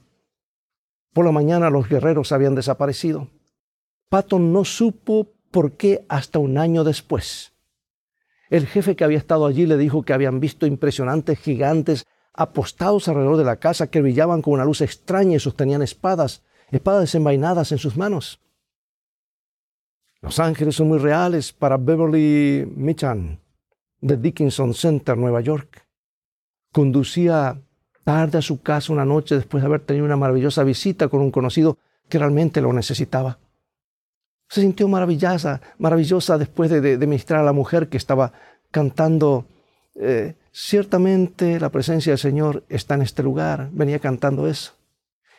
Por 1.14 1.26
la 1.26 1.34
mañana 1.34 1.70
los 1.70 1.90
guerreros 1.90 2.32
habían 2.32 2.56
desaparecido. 2.56 3.28
Patton 4.10 4.54
no 4.54 4.64
supo 4.64 5.28
por 5.52 5.74
qué 5.74 6.06
hasta 6.08 6.40
un 6.40 6.58
año 6.58 6.86
después. 6.86 7.52
El 8.50 8.66
jefe 8.66 8.96
que 8.96 9.04
había 9.04 9.18
estado 9.18 9.46
allí 9.46 9.66
le 9.66 9.78
dijo 9.78 10.04
que 10.04 10.14
habían 10.14 10.40
visto 10.40 10.66
impresionantes 10.66 11.40
gigantes 11.40 12.06
apostados 12.34 13.08
alrededor 13.08 13.38
de 13.38 13.44
la 13.44 13.58
casa 13.58 13.88
que 13.88 14.02
brillaban 14.02 14.42
con 14.42 14.54
una 14.54 14.66
luz 14.66 14.82
extraña 14.82 15.36
y 15.36 15.40
sostenían 15.40 15.82
espadas, 15.82 16.44
espadas 16.70 17.02
desenvainadas 17.02 17.72
en 17.72 17.80
sus 17.80 17.98
manos. 17.98 18.40
Los 20.22 20.40
ángeles 20.40 20.76
son 20.76 20.88
muy 20.88 21.00
reales 21.00 21.52
para 21.52 21.78
Beverly 21.78 22.72
Michan, 22.76 23.40
de 24.02 24.18
Dickinson 24.18 24.74
Center, 24.74 25.18
Nueva 25.18 25.42
York. 25.42 25.86
Conducía 26.72 27.62
tarde 28.04 28.38
a 28.38 28.42
su 28.42 28.62
casa 28.62 28.94
una 28.94 29.06
noche 29.06 29.36
después 29.36 29.62
de 29.62 29.68
haber 29.68 29.82
tenido 29.82 30.06
una 30.06 30.16
maravillosa 30.16 30.64
visita 30.64 31.08
con 31.08 31.22
un 31.22 31.32
conocido 31.32 31.78
que 32.08 32.20
realmente 32.20 32.62
lo 32.62 32.72
necesitaba. 32.72 33.40
Se 34.50 34.62
sintió 34.62 34.88
maravillosa, 34.88 35.62
maravillosa 35.78 36.38
después 36.38 36.70
de, 36.70 36.82
de, 36.82 37.08
ministrar 37.08 37.42
a 37.42 37.46
la 37.46 37.54
mujer 37.54 37.90
que 37.90 37.98
estaba 37.98 38.34
cantando. 38.72 39.46
Eh, 39.96 40.36
ciertamente 40.52 41.60
la 41.60 41.70
presencia 41.70 42.12
del 42.12 42.20
Señor 42.20 42.64
está 42.70 42.96
en 42.96 43.02
este 43.02 43.24
lugar. 43.24 43.70
Venía 43.72 44.00
cantando 44.00 44.48
eso. 44.48 44.74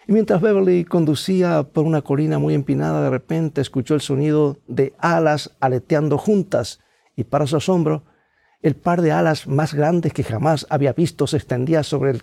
Y 0.07 0.13
mientras 0.13 0.41
Beverly 0.41 0.85
conducía 0.85 1.65
por 1.65 1.85
una 1.85 2.01
colina 2.01 2.39
muy 2.39 2.55
empinada, 2.55 3.03
de 3.03 3.11
repente 3.11 3.61
escuchó 3.61 3.95
el 3.95 4.01
sonido 4.01 4.57
de 4.67 4.95
alas 4.99 5.51
aleteando 5.61 6.17
juntas 6.17 6.81
y 7.15 7.25
para 7.25 7.47
su 7.47 7.57
asombro, 7.57 8.05
el 8.63 8.75
par 8.75 9.03
de 9.03 9.13
alas 9.13 9.47
más 9.47 9.75
grandes 9.75 10.13
que 10.13 10.25
jamás 10.25 10.67
había 10.71 10.93
visto 10.93 11.27
se 11.27 11.37
extendía 11.37 11.83
sobre 11.83 12.21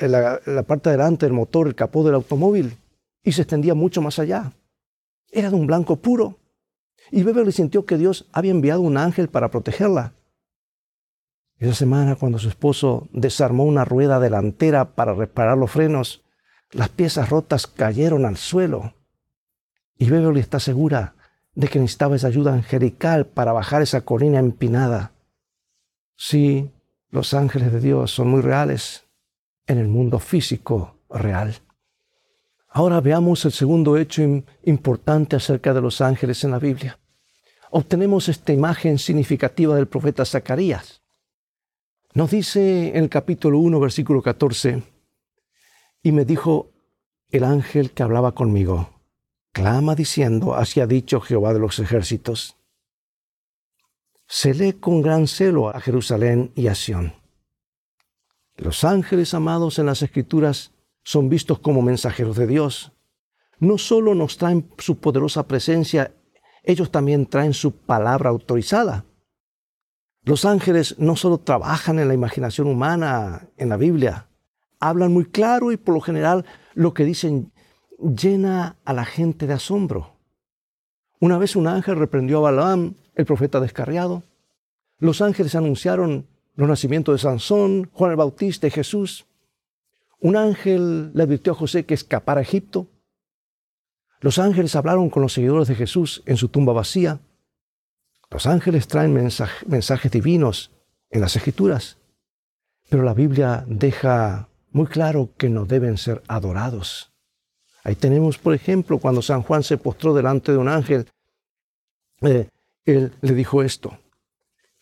la, 0.00 0.62
parte 0.66 0.90
delante 0.90 1.26
del 1.26 1.32
motor, 1.32 1.68
el 1.68 1.74
capó 1.74 2.02
del 2.02 2.14
automóvil, 2.14 2.76
y 3.22 3.32
se 3.32 3.42
extendía 3.42 3.74
mucho 3.74 4.02
más 4.02 4.18
allá. 4.18 4.52
Era 5.34 5.50
de 5.50 5.56
un 5.56 5.66
blanco 5.66 5.96
puro. 5.96 6.38
Y 7.10 7.24
Beverly 7.24 7.50
sintió 7.50 7.84
que 7.84 7.98
Dios 7.98 8.28
había 8.32 8.52
enviado 8.52 8.80
un 8.80 8.96
ángel 8.96 9.28
para 9.28 9.50
protegerla. 9.50 10.14
Esa 11.58 11.74
semana, 11.74 12.14
cuando 12.14 12.38
su 12.38 12.48
esposo 12.48 13.08
desarmó 13.12 13.64
una 13.64 13.84
rueda 13.84 14.20
delantera 14.20 14.94
para 14.94 15.12
reparar 15.12 15.58
los 15.58 15.72
frenos, 15.72 16.22
las 16.70 16.88
piezas 16.88 17.30
rotas 17.30 17.66
cayeron 17.66 18.24
al 18.24 18.36
suelo. 18.36 18.94
Y 19.98 20.08
Beverly 20.08 20.38
está 20.40 20.60
segura 20.60 21.16
de 21.54 21.66
que 21.66 21.80
necesitaba 21.80 22.14
esa 22.14 22.28
ayuda 22.28 22.54
angelical 22.54 23.26
para 23.26 23.52
bajar 23.52 23.82
esa 23.82 24.02
colina 24.02 24.38
empinada. 24.38 25.12
Sí, 26.16 26.70
los 27.10 27.34
ángeles 27.34 27.72
de 27.72 27.80
Dios 27.80 28.12
son 28.12 28.28
muy 28.28 28.40
reales 28.40 29.04
en 29.66 29.78
el 29.78 29.88
mundo 29.88 30.20
físico 30.20 30.96
real. 31.10 31.56
Ahora 32.76 33.00
veamos 33.00 33.44
el 33.44 33.52
segundo 33.52 33.96
hecho 33.96 34.20
importante 34.64 35.36
acerca 35.36 35.72
de 35.72 35.80
los 35.80 36.00
ángeles 36.00 36.42
en 36.42 36.50
la 36.50 36.58
Biblia. 36.58 36.98
Obtenemos 37.70 38.28
esta 38.28 38.52
imagen 38.52 38.98
significativa 38.98 39.76
del 39.76 39.86
profeta 39.86 40.24
Zacarías. 40.24 41.00
Nos 42.14 42.32
dice 42.32 42.88
en 42.88 43.04
el 43.04 43.08
capítulo 43.08 43.60
1, 43.60 43.78
versículo 43.78 44.20
14, 44.20 44.82
y 46.02 46.10
me 46.10 46.24
dijo 46.24 46.72
el 47.30 47.44
ángel 47.44 47.92
que 47.92 48.02
hablaba 48.02 48.32
conmigo, 48.32 48.90
clama 49.52 49.94
diciendo, 49.94 50.56
así 50.56 50.80
ha 50.80 50.88
dicho 50.88 51.20
Jehová 51.20 51.52
de 51.52 51.60
los 51.60 51.78
ejércitos, 51.78 52.56
lee 54.42 54.72
con 54.72 55.00
gran 55.00 55.28
celo 55.28 55.68
a 55.68 55.80
Jerusalén 55.80 56.50
y 56.56 56.66
a 56.66 56.74
Sión. 56.74 57.14
Los 58.56 58.82
ángeles 58.82 59.32
amados 59.32 59.78
en 59.78 59.86
las 59.86 60.02
escrituras 60.02 60.73
son 61.04 61.28
vistos 61.28 61.60
como 61.60 61.82
mensajeros 61.82 62.36
de 62.36 62.46
Dios. 62.46 62.92
No 63.60 63.78
solo 63.78 64.14
nos 64.14 64.36
traen 64.36 64.68
su 64.78 64.98
poderosa 64.98 65.46
presencia, 65.46 66.12
ellos 66.64 66.90
también 66.90 67.26
traen 67.26 67.54
su 67.54 67.76
palabra 67.76 68.30
autorizada. 68.30 69.04
Los 70.22 70.44
ángeles 70.44 70.96
no 70.98 71.16
solo 71.16 71.38
trabajan 71.38 71.98
en 71.98 72.08
la 72.08 72.14
imaginación 72.14 72.66
humana, 72.66 73.48
en 73.58 73.68
la 73.68 73.76
Biblia, 73.76 74.28
hablan 74.80 75.12
muy 75.12 75.24
claro 75.24 75.72
y 75.72 75.76
por 75.76 75.94
lo 75.94 76.00
general 76.00 76.44
lo 76.74 76.94
que 76.94 77.04
dicen 77.04 77.52
llena 77.98 78.76
a 78.84 78.92
la 78.92 79.04
gente 79.04 79.46
de 79.46 79.54
asombro. 79.54 80.16
Una 81.20 81.38
vez 81.38 81.56
un 81.56 81.66
ángel 81.66 81.96
reprendió 81.96 82.38
a 82.38 82.50
Balaam, 82.50 82.96
el 83.14 83.24
profeta 83.24 83.60
descarriado. 83.60 84.24
Los 84.98 85.22
ángeles 85.22 85.54
anunciaron 85.54 86.26
los 86.54 86.68
nacimientos 86.68 87.14
de 87.14 87.18
Sansón, 87.18 87.90
Juan 87.92 88.10
el 88.10 88.16
Bautista 88.16 88.66
y 88.66 88.70
Jesús. 88.70 89.26
Un 90.24 90.36
ángel 90.36 91.12
le 91.12 91.22
advirtió 91.22 91.52
a 91.52 91.56
José 91.56 91.84
que 91.84 91.92
escapara 91.92 92.38
a 92.38 92.42
Egipto. 92.42 92.88
Los 94.20 94.38
ángeles 94.38 94.74
hablaron 94.74 95.10
con 95.10 95.20
los 95.20 95.34
seguidores 95.34 95.68
de 95.68 95.74
Jesús 95.74 96.22
en 96.24 96.38
su 96.38 96.48
tumba 96.48 96.72
vacía. 96.72 97.20
Los 98.30 98.46
ángeles 98.46 98.88
traen 98.88 99.12
mensajes 99.12 100.10
divinos 100.10 100.70
en 101.10 101.20
las 101.20 101.36
escrituras, 101.36 101.98
pero 102.88 103.02
la 103.02 103.12
Biblia 103.12 103.66
deja 103.68 104.48
muy 104.70 104.86
claro 104.86 105.28
que 105.36 105.50
no 105.50 105.66
deben 105.66 105.98
ser 105.98 106.22
adorados. 106.26 107.12
Ahí 107.82 107.94
tenemos, 107.94 108.38
por 108.38 108.54
ejemplo, 108.54 108.98
cuando 108.98 109.20
San 109.20 109.42
Juan 109.42 109.62
se 109.62 109.76
postró 109.76 110.14
delante 110.14 110.52
de 110.52 110.58
un 110.58 110.68
ángel, 110.70 111.06
eh, 112.22 112.48
él 112.86 113.12
le 113.20 113.34
dijo 113.34 113.62
esto, 113.62 113.98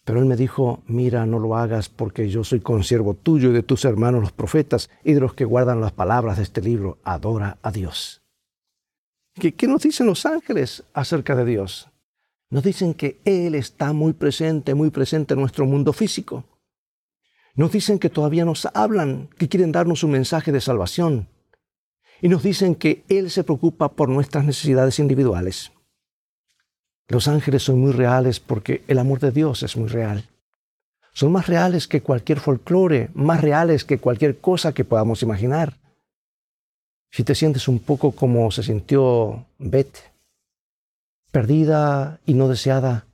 pero 0.04 0.18
él 0.18 0.26
me 0.26 0.36
dijo, 0.36 0.82
mira, 0.86 1.26
no 1.26 1.38
lo 1.38 1.56
hagas 1.56 1.88
porque 1.88 2.28
yo 2.28 2.42
soy 2.42 2.60
consiervo 2.60 3.14
tuyo 3.14 3.50
y 3.50 3.52
de 3.52 3.62
tus 3.62 3.84
hermanos 3.84 4.20
los 4.20 4.32
profetas 4.32 4.90
y 5.04 5.12
de 5.12 5.20
los 5.20 5.34
que 5.34 5.44
guardan 5.44 5.80
las 5.80 5.92
palabras 5.92 6.38
de 6.38 6.42
este 6.42 6.60
libro, 6.60 6.98
adora 7.04 7.58
a 7.62 7.70
Dios. 7.70 8.22
¿Qué, 9.34 9.54
qué 9.54 9.66
nos 9.66 9.82
dicen 9.82 10.06
los 10.06 10.26
ángeles 10.26 10.84
acerca 10.92 11.36
de 11.36 11.44
Dios? 11.44 11.88
Nos 12.50 12.64
dicen 12.64 12.94
que 12.94 13.20
Él 13.24 13.54
está 13.54 13.92
muy 13.92 14.12
presente, 14.12 14.74
muy 14.74 14.90
presente 14.90 15.34
en 15.34 15.40
nuestro 15.40 15.64
mundo 15.66 15.92
físico. 15.92 16.44
Nos 17.54 17.72
dicen 17.72 17.98
que 17.98 18.10
todavía 18.10 18.44
nos 18.44 18.66
hablan, 18.74 19.28
que 19.38 19.48
quieren 19.48 19.72
darnos 19.72 20.02
un 20.04 20.10
mensaje 20.10 20.52
de 20.52 20.60
salvación. 20.60 21.28
Y 22.20 22.28
nos 22.28 22.42
dicen 22.42 22.74
que 22.74 23.04
Él 23.08 23.30
se 23.30 23.44
preocupa 23.44 23.92
por 23.92 24.08
nuestras 24.08 24.44
necesidades 24.44 24.98
individuales. 24.98 25.72
Los 27.12 27.28
ángeles 27.28 27.62
son 27.62 27.78
muy 27.78 27.92
reales 27.92 28.40
porque 28.40 28.84
el 28.88 28.98
amor 28.98 29.20
de 29.20 29.32
Dios 29.32 29.62
es 29.62 29.76
muy 29.76 29.86
real. 29.86 30.30
Son 31.12 31.30
más 31.30 31.46
reales 31.46 31.86
que 31.86 32.00
cualquier 32.00 32.40
folclore, 32.40 33.10
más 33.12 33.42
reales 33.42 33.84
que 33.84 33.98
cualquier 33.98 34.38
cosa 34.38 34.72
que 34.72 34.86
podamos 34.86 35.22
imaginar. 35.22 35.76
Si 37.10 37.22
te 37.22 37.34
sientes 37.34 37.68
un 37.68 37.80
poco 37.80 38.12
como 38.12 38.50
se 38.50 38.62
sintió 38.62 39.44
Beth 39.58 39.98
perdida 41.30 42.18
y 42.24 42.32
no 42.32 42.48
deseada, 42.48 43.04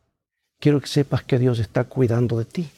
quiero 0.60 0.80
que 0.80 0.86
sepas 0.86 1.24
que 1.24 1.40
Dios 1.40 1.58
está 1.58 1.82
cuidando 1.82 2.38
de 2.38 2.44
ti. 2.44 2.70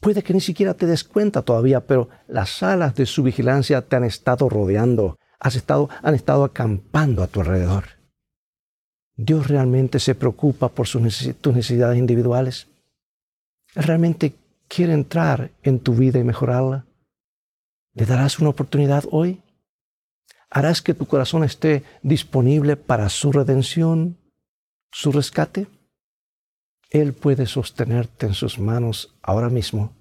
Puede 0.00 0.22
que 0.22 0.32
ni 0.32 0.40
siquiera 0.40 0.72
te 0.72 0.86
des 0.86 1.04
cuenta 1.04 1.42
todavía, 1.42 1.80
pero 1.80 2.08
las 2.26 2.62
alas 2.62 2.94
de 2.94 3.04
su 3.04 3.22
vigilancia 3.22 3.82
te 3.82 3.96
han 3.96 4.04
estado 4.04 4.48
rodeando, 4.48 5.18
has 5.38 5.56
estado, 5.56 5.90
han 6.02 6.14
estado 6.14 6.44
acampando 6.44 7.22
a 7.22 7.26
tu 7.26 7.40
alrededor. 7.40 7.99
Dios 9.24 9.48
realmente 9.48 9.98
se 9.98 10.14
preocupa 10.14 10.68
por 10.68 10.86
sus 10.86 11.02
tus 11.40 11.54
necesidades 11.54 11.98
individuales. 11.98 12.68
Él 13.74 13.84
realmente 13.84 14.34
quiere 14.68 14.92
entrar 14.92 15.50
en 15.62 15.80
tu 15.80 15.94
vida 15.94 16.18
y 16.18 16.24
mejorarla. 16.24 16.86
¿Le 17.94 18.06
darás 18.06 18.38
una 18.38 18.50
oportunidad 18.50 19.04
hoy? 19.10 19.42
harás 20.50 20.82
que 20.82 20.94
tu 20.94 21.06
corazón 21.06 21.44
esté 21.44 21.84
disponible 22.02 22.76
para 22.76 23.08
su 23.08 23.32
redención, 23.32 24.18
su 24.90 25.12
rescate. 25.12 25.68
Él 26.90 27.12
puede 27.12 27.46
sostenerte 27.46 28.26
en 28.26 28.34
sus 28.34 28.58
manos 28.58 29.16
ahora 29.22 29.48
mismo. 29.48 29.96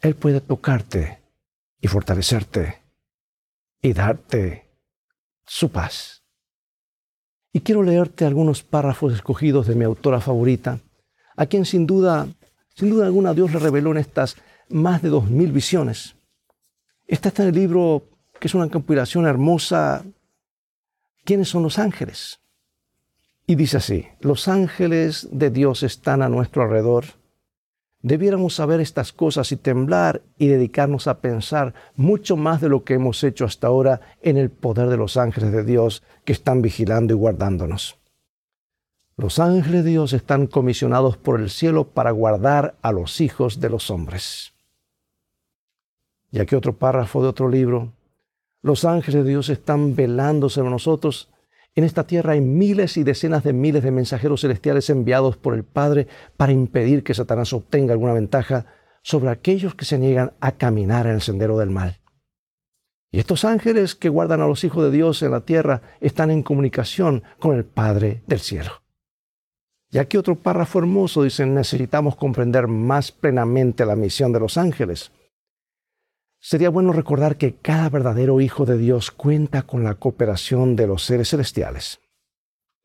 Él 0.00 0.16
puede 0.16 0.40
tocarte 0.40 1.22
y 1.80 1.86
fortalecerte 1.86 2.82
y 3.80 3.92
darte 3.92 4.68
su 5.46 5.70
paz. 5.70 6.24
Y 7.52 7.60
quiero 7.60 7.82
leerte 7.82 8.24
algunos 8.24 8.62
párrafos 8.62 9.14
escogidos 9.14 9.66
de 9.66 9.74
mi 9.74 9.84
autora 9.84 10.20
favorita, 10.20 10.80
a 11.36 11.46
quien 11.46 11.64
sin 11.64 11.86
duda, 11.86 12.28
sin 12.74 12.90
duda 12.90 13.06
alguna 13.06 13.34
Dios 13.34 13.52
le 13.52 13.58
reveló 13.58 13.92
en 13.92 13.98
estas 13.98 14.36
más 14.68 15.02
de 15.02 15.08
dos 15.08 15.30
mil 15.30 15.52
visiones. 15.52 16.16
Esta 17.06 17.28
está 17.28 17.42
en 17.42 17.48
el 17.48 17.54
libro 17.54 18.04
que 18.38 18.48
es 18.48 18.54
una 18.54 18.68
compilación 18.68 19.26
hermosa. 19.26 20.04
¿Quiénes 21.24 21.48
son 21.48 21.62
los 21.62 21.78
ángeles? 21.78 22.40
Y 23.46 23.54
dice 23.54 23.78
así, 23.78 24.06
los 24.20 24.46
ángeles 24.46 25.26
de 25.32 25.50
Dios 25.50 25.82
están 25.82 26.20
a 26.22 26.28
nuestro 26.28 26.62
alrededor. 26.62 27.06
Debiéramos 28.08 28.54
saber 28.54 28.80
estas 28.80 29.12
cosas 29.12 29.52
y 29.52 29.56
temblar 29.56 30.22
y 30.38 30.46
dedicarnos 30.46 31.06
a 31.08 31.20
pensar 31.20 31.74
mucho 31.94 32.38
más 32.38 32.58
de 32.62 32.70
lo 32.70 32.82
que 32.82 32.94
hemos 32.94 33.22
hecho 33.22 33.44
hasta 33.44 33.66
ahora 33.66 34.00
en 34.22 34.38
el 34.38 34.48
poder 34.48 34.88
de 34.88 34.96
los 34.96 35.18
ángeles 35.18 35.52
de 35.52 35.62
Dios 35.62 36.02
que 36.24 36.32
están 36.32 36.62
vigilando 36.62 37.12
y 37.12 37.18
guardándonos. 37.18 37.98
Los 39.18 39.38
ángeles 39.38 39.84
de 39.84 39.90
Dios 39.90 40.14
están 40.14 40.46
comisionados 40.46 41.18
por 41.18 41.38
el 41.38 41.50
cielo 41.50 41.88
para 41.88 42.10
guardar 42.10 42.76
a 42.80 42.92
los 42.92 43.20
hijos 43.20 43.60
de 43.60 43.68
los 43.68 43.90
hombres. 43.90 44.54
Y 46.32 46.38
aquí 46.38 46.54
otro 46.54 46.78
párrafo 46.78 47.20
de 47.20 47.28
otro 47.28 47.50
libro. 47.50 47.92
Los 48.62 48.86
ángeles 48.86 49.22
de 49.22 49.28
Dios 49.28 49.50
están 49.50 49.94
velando 49.94 50.48
sobre 50.48 50.70
nosotros. 50.70 51.28
En 51.78 51.84
esta 51.84 52.08
tierra 52.08 52.32
hay 52.32 52.40
miles 52.40 52.96
y 52.96 53.04
decenas 53.04 53.44
de 53.44 53.52
miles 53.52 53.84
de 53.84 53.92
mensajeros 53.92 54.40
celestiales 54.40 54.90
enviados 54.90 55.36
por 55.36 55.54
el 55.54 55.62
Padre 55.62 56.08
para 56.36 56.50
impedir 56.50 57.04
que 57.04 57.14
Satanás 57.14 57.52
obtenga 57.52 57.92
alguna 57.92 58.14
ventaja 58.14 58.66
sobre 59.00 59.30
aquellos 59.30 59.76
que 59.76 59.84
se 59.84 59.96
niegan 59.96 60.32
a 60.40 60.56
caminar 60.56 61.06
en 61.06 61.12
el 61.12 61.22
sendero 61.22 61.56
del 61.56 61.70
mal. 61.70 62.00
Y 63.12 63.20
estos 63.20 63.44
ángeles 63.44 63.94
que 63.94 64.08
guardan 64.08 64.40
a 64.40 64.48
los 64.48 64.64
hijos 64.64 64.82
de 64.82 64.90
Dios 64.90 65.22
en 65.22 65.30
la 65.30 65.42
tierra 65.42 65.82
están 66.00 66.32
en 66.32 66.42
comunicación 66.42 67.22
con 67.38 67.54
el 67.54 67.64
Padre 67.64 68.24
del 68.26 68.40
cielo. 68.40 68.82
Y 69.92 69.98
aquí 69.98 70.16
otro 70.16 70.34
párrafo 70.34 70.80
hermoso 70.80 71.22
dice, 71.22 71.46
necesitamos 71.46 72.16
comprender 72.16 72.66
más 72.66 73.12
plenamente 73.12 73.86
la 73.86 73.94
misión 73.94 74.32
de 74.32 74.40
los 74.40 74.58
ángeles. 74.58 75.12
Sería 76.40 76.70
bueno 76.70 76.92
recordar 76.92 77.36
que 77.36 77.56
cada 77.56 77.88
verdadero 77.88 78.40
hijo 78.40 78.64
de 78.64 78.78
Dios 78.78 79.10
cuenta 79.10 79.62
con 79.62 79.82
la 79.82 79.94
cooperación 79.94 80.76
de 80.76 80.86
los 80.86 81.04
seres 81.04 81.30
celestiales. 81.30 82.00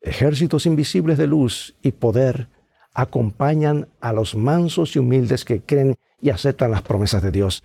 Ejércitos 0.00 0.66
invisibles 0.66 1.18
de 1.18 1.26
luz 1.26 1.76
y 1.80 1.92
poder 1.92 2.48
acompañan 2.92 3.88
a 4.00 4.12
los 4.12 4.34
mansos 4.34 4.94
y 4.94 4.98
humildes 4.98 5.44
que 5.44 5.62
creen 5.62 5.94
y 6.20 6.30
aceptan 6.30 6.72
las 6.72 6.82
promesas 6.82 7.22
de 7.22 7.30
Dios. 7.30 7.62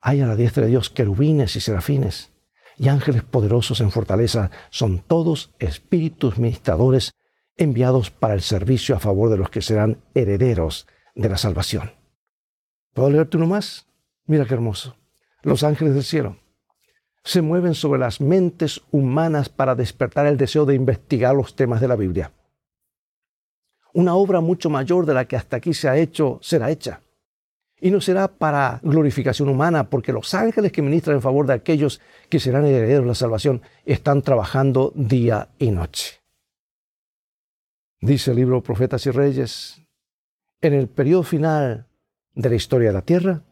Hay 0.00 0.20
a 0.20 0.26
la 0.26 0.36
diestra 0.36 0.64
de 0.64 0.70
Dios 0.70 0.88
querubines 0.88 1.56
y 1.56 1.60
serafines 1.60 2.32
y 2.78 2.88
ángeles 2.88 3.22
poderosos 3.22 3.80
en 3.80 3.90
fortaleza. 3.90 4.50
Son 4.70 5.00
todos 5.00 5.52
espíritus 5.58 6.38
ministradores 6.38 7.12
enviados 7.56 8.10
para 8.10 8.34
el 8.34 8.40
servicio 8.40 8.96
a 8.96 9.00
favor 9.00 9.30
de 9.30 9.36
los 9.36 9.50
que 9.50 9.62
serán 9.62 9.98
herederos 10.14 10.86
de 11.14 11.28
la 11.28 11.36
salvación. 11.36 11.92
¿Puedo 12.94 13.10
leerte 13.10 13.36
uno 13.36 13.46
más? 13.46 13.86
Mira 14.32 14.46
qué 14.46 14.54
hermoso. 14.54 14.96
Los 15.42 15.62
ángeles 15.62 15.92
del 15.92 16.04
cielo 16.04 16.38
se 17.22 17.42
mueven 17.42 17.74
sobre 17.74 18.00
las 18.00 18.22
mentes 18.22 18.80
humanas 18.90 19.50
para 19.50 19.74
despertar 19.74 20.24
el 20.24 20.38
deseo 20.38 20.64
de 20.64 20.74
investigar 20.74 21.34
los 21.34 21.54
temas 21.54 21.82
de 21.82 21.88
la 21.88 21.96
Biblia. 21.96 22.32
Una 23.92 24.14
obra 24.14 24.40
mucho 24.40 24.70
mayor 24.70 25.04
de 25.04 25.12
la 25.12 25.26
que 25.26 25.36
hasta 25.36 25.58
aquí 25.58 25.74
se 25.74 25.86
ha 25.86 25.98
hecho 25.98 26.38
será 26.40 26.70
hecha. 26.70 27.02
Y 27.78 27.90
no 27.90 28.00
será 28.00 28.26
para 28.26 28.80
glorificación 28.82 29.50
humana, 29.50 29.90
porque 29.90 30.14
los 30.14 30.32
ángeles 30.32 30.72
que 30.72 30.80
ministran 30.80 31.16
en 31.16 31.22
favor 31.22 31.46
de 31.46 31.52
aquellos 31.52 32.00
que 32.30 32.40
serán 32.40 32.64
herederos 32.64 33.04
de 33.04 33.08
la 33.08 33.14
salvación 33.14 33.60
están 33.84 34.22
trabajando 34.22 34.94
día 34.94 35.50
y 35.58 35.72
noche. 35.72 36.22
Dice 38.00 38.30
el 38.30 38.38
libro 38.38 38.62
Profetas 38.62 39.04
y 39.04 39.10
Reyes, 39.10 39.82
en 40.62 40.72
el 40.72 40.88
periodo 40.88 41.22
final 41.22 41.86
de 42.32 42.48
la 42.48 42.56
historia 42.56 42.88
de 42.88 42.94
la 42.94 43.02
tierra, 43.02 43.44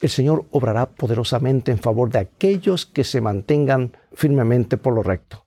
el 0.00 0.10
Señor 0.10 0.46
obrará 0.50 0.90
poderosamente 0.90 1.72
en 1.72 1.78
favor 1.78 2.10
de 2.10 2.18
aquellos 2.18 2.86
que 2.86 3.04
se 3.04 3.20
mantengan 3.20 3.96
firmemente 4.12 4.76
por 4.76 4.94
lo 4.94 5.02
recto. 5.02 5.46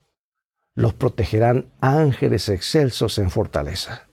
Los 0.75 0.93
protegerán 0.93 1.71
ángeles 1.81 2.49
excelsos 2.49 3.19
en 3.19 3.29
fortaleza. 3.29 4.09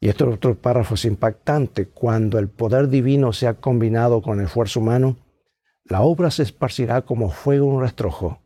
Y 0.00 0.08
este 0.08 0.24
otro 0.24 0.54
párrafo 0.60 0.94
es 0.94 1.04
impactante. 1.04 1.88
Cuando 1.88 2.38
el 2.38 2.48
poder 2.48 2.88
divino 2.88 3.32
sea 3.32 3.54
combinado 3.54 4.20
con 4.20 4.38
el 4.38 4.46
esfuerzo 4.46 4.80
humano, 4.80 5.16
la 5.84 6.02
obra 6.02 6.30
se 6.30 6.42
esparcirá 6.42 7.02
como 7.02 7.30
fuego 7.30 7.68
en 7.68 7.76
un 7.76 7.82
rastrojo. 7.82 8.42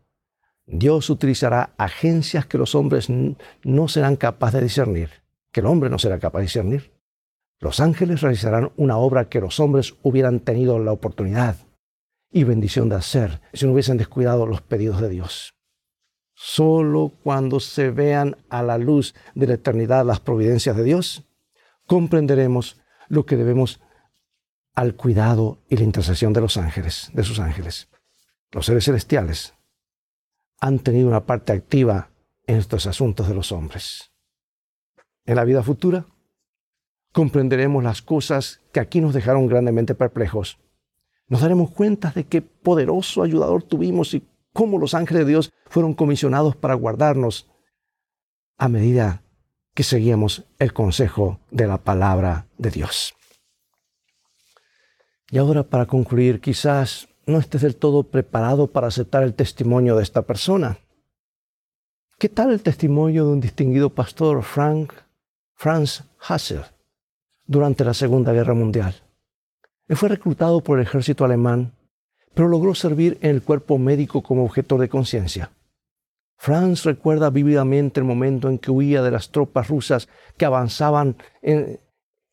Dios 0.66 1.10
utilizará 1.10 1.74
agencias 1.78 2.46
que 2.46 2.58
los 2.58 2.76
hombres 2.76 3.08
no 3.64 3.88
serán 3.88 4.14
capaces 4.14 4.60
de 4.60 4.64
discernir, 4.64 5.10
que 5.50 5.60
el 5.60 5.66
hombre 5.66 5.90
no 5.90 5.98
será 5.98 6.20
capaz 6.20 6.38
de 6.38 6.44
discernir. 6.44 6.92
Los 7.60 7.78
ángeles 7.78 8.22
realizarán 8.22 8.72
una 8.76 8.96
obra 8.96 9.28
que 9.28 9.40
los 9.40 9.60
hombres 9.60 9.94
hubieran 10.02 10.40
tenido 10.40 10.78
la 10.78 10.92
oportunidad 10.92 11.56
y 12.32 12.44
bendición 12.44 12.88
de 12.88 12.96
hacer 12.96 13.42
si 13.52 13.66
no 13.66 13.72
hubiesen 13.72 13.98
descuidado 13.98 14.46
los 14.46 14.62
pedidos 14.62 15.00
de 15.02 15.10
Dios. 15.10 15.54
Solo 16.34 17.12
cuando 17.22 17.60
se 17.60 17.90
vean 17.90 18.38
a 18.48 18.62
la 18.62 18.78
luz 18.78 19.14
de 19.34 19.46
la 19.46 19.54
eternidad 19.54 20.06
las 20.06 20.20
providencias 20.20 20.74
de 20.74 20.84
Dios, 20.84 21.24
comprenderemos 21.86 22.80
lo 23.08 23.26
que 23.26 23.36
debemos 23.36 23.80
al 24.74 24.94
cuidado 24.94 25.58
y 25.68 25.76
la 25.76 25.84
intercesión 25.84 26.32
de 26.32 26.40
los 26.40 26.56
ángeles, 26.56 27.10
de 27.12 27.24
sus 27.24 27.40
ángeles. 27.40 27.90
Los 28.52 28.64
seres 28.64 28.84
celestiales 28.86 29.52
han 30.60 30.78
tenido 30.78 31.08
una 31.08 31.26
parte 31.26 31.52
activa 31.52 32.08
en 32.46 32.56
estos 32.56 32.86
asuntos 32.86 33.28
de 33.28 33.34
los 33.34 33.52
hombres. 33.52 34.12
En 35.26 35.36
la 35.36 35.44
vida 35.44 35.62
futura, 35.62 36.06
comprenderemos 37.12 37.82
las 37.82 38.02
cosas 38.02 38.60
que 38.72 38.80
aquí 38.80 39.00
nos 39.00 39.14
dejaron 39.14 39.46
grandemente 39.46 39.94
perplejos. 39.94 40.58
Nos 41.28 41.40
daremos 41.40 41.70
cuenta 41.70 42.12
de 42.14 42.24
qué 42.24 42.42
poderoso 42.42 43.22
ayudador 43.22 43.62
tuvimos 43.62 44.14
y 44.14 44.26
cómo 44.52 44.78
los 44.78 44.94
ángeles 44.94 45.24
de 45.24 45.30
Dios 45.30 45.52
fueron 45.66 45.94
comisionados 45.94 46.56
para 46.56 46.74
guardarnos 46.74 47.48
a 48.58 48.68
medida 48.68 49.22
que 49.74 49.82
seguíamos 49.82 50.44
el 50.58 50.72
consejo 50.72 51.40
de 51.50 51.66
la 51.66 51.78
palabra 51.78 52.48
de 52.58 52.70
Dios. 52.70 53.14
Y 55.30 55.38
ahora 55.38 55.62
para 55.62 55.86
concluir, 55.86 56.40
quizás 56.40 57.08
no 57.26 57.38
estés 57.38 57.62
del 57.62 57.76
todo 57.76 58.02
preparado 58.02 58.66
para 58.66 58.88
aceptar 58.88 59.22
el 59.22 59.34
testimonio 59.34 59.96
de 59.96 60.02
esta 60.02 60.22
persona. 60.22 60.78
¿Qué 62.18 62.28
tal 62.28 62.50
el 62.50 62.62
testimonio 62.62 63.24
de 63.26 63.32
un 63.32 63.40
distinguido 63.40 63.90
pastor, 63.90 64.42
Frank 64.42 64.92
Franz 65.54 66.04
Hassel? 66.18 66.64
Durante 67.50 67.84
la 67.84 67.94
Segunda 67.94 68.32
Guerra 68.32 68.54
Mundial. 68.54 68.94
Él 69.88 69.96
fue 69.96 70.08
reclutado 70.08 70.60
por 70.60 70.78
el 70.78 70.86
ejército 70.86 71.24
alemán, 71.24 71.74
pero 72.32 72.46
logró 72.46 72.76
servir 72.76 73.18
en 73.22 73.30
el 73.30 73.42
cuerpo 73.42 73.76
médico 73.76 74.22
como 74.22 74.44
objeto 74.44 74.78
de 74.78 74.88
conciencia. 74.88 75.50
Franz 76.36 76.84
recuerda 76.84 77.28
vívidamente 77.28 77.98
el 77.98 78.06
momento 78.06 78.48
en 78.48 78.58
que 78.58 78.70
huía 78.70 79.02
de 79.02 79.10
las 79.10 79.32
tropas 79.32 79.66
rusas 79.66 80.08
que 80.36 80.44
avanzaban 80.44 81.16
en, 81.42 81.80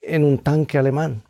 en 0.01 0.23
un 0.23 0.37
tanque 0.37 0.77
alemán. 0.77 1.23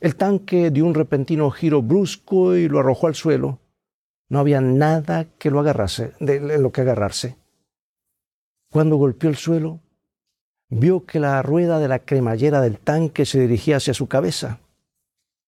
El 0.00 0.16
tanque 0.16 0.70
dio 0.70 0.86
un 0.86 0.94
repentino 0.94 1.50
giro 1.50 1.82
brusco 1.82 2.56
y 2.56 2.70
lo 2.70 2.78
arrojó 2.78 3.06
al 3.06 3.14
suelo. 3.14 3.58
No 4.30 4.38
había 4.38 4.62
nada 4.62 5.26
que 5.38 5.50
lo 5.50 5.60
agarrase, 5.60 6.14
de 6.20 6.58
lo 6.58 6.72
que 6.72 6.80
agarrarse. 6.80 7.36
Cuando 8.70 8.96
golpeó 8.96 9.28
el 9.28 9.36
suelo, 9.36 9.80
vio 10.68 11.04
que 11.06 11.20
la 11.20 11.42
rueda 11.42 11.78
de 11.78 11.88
la 11.88 12.00
cremallera 12.00 12.60
del 12.60 12.78
tanque 12.78 13.24
se 13.24 13.40
dirigía 13.40 13.76
hacia 13.76 13.94
su 13.94 14.06
cabeza. 14.06 14.60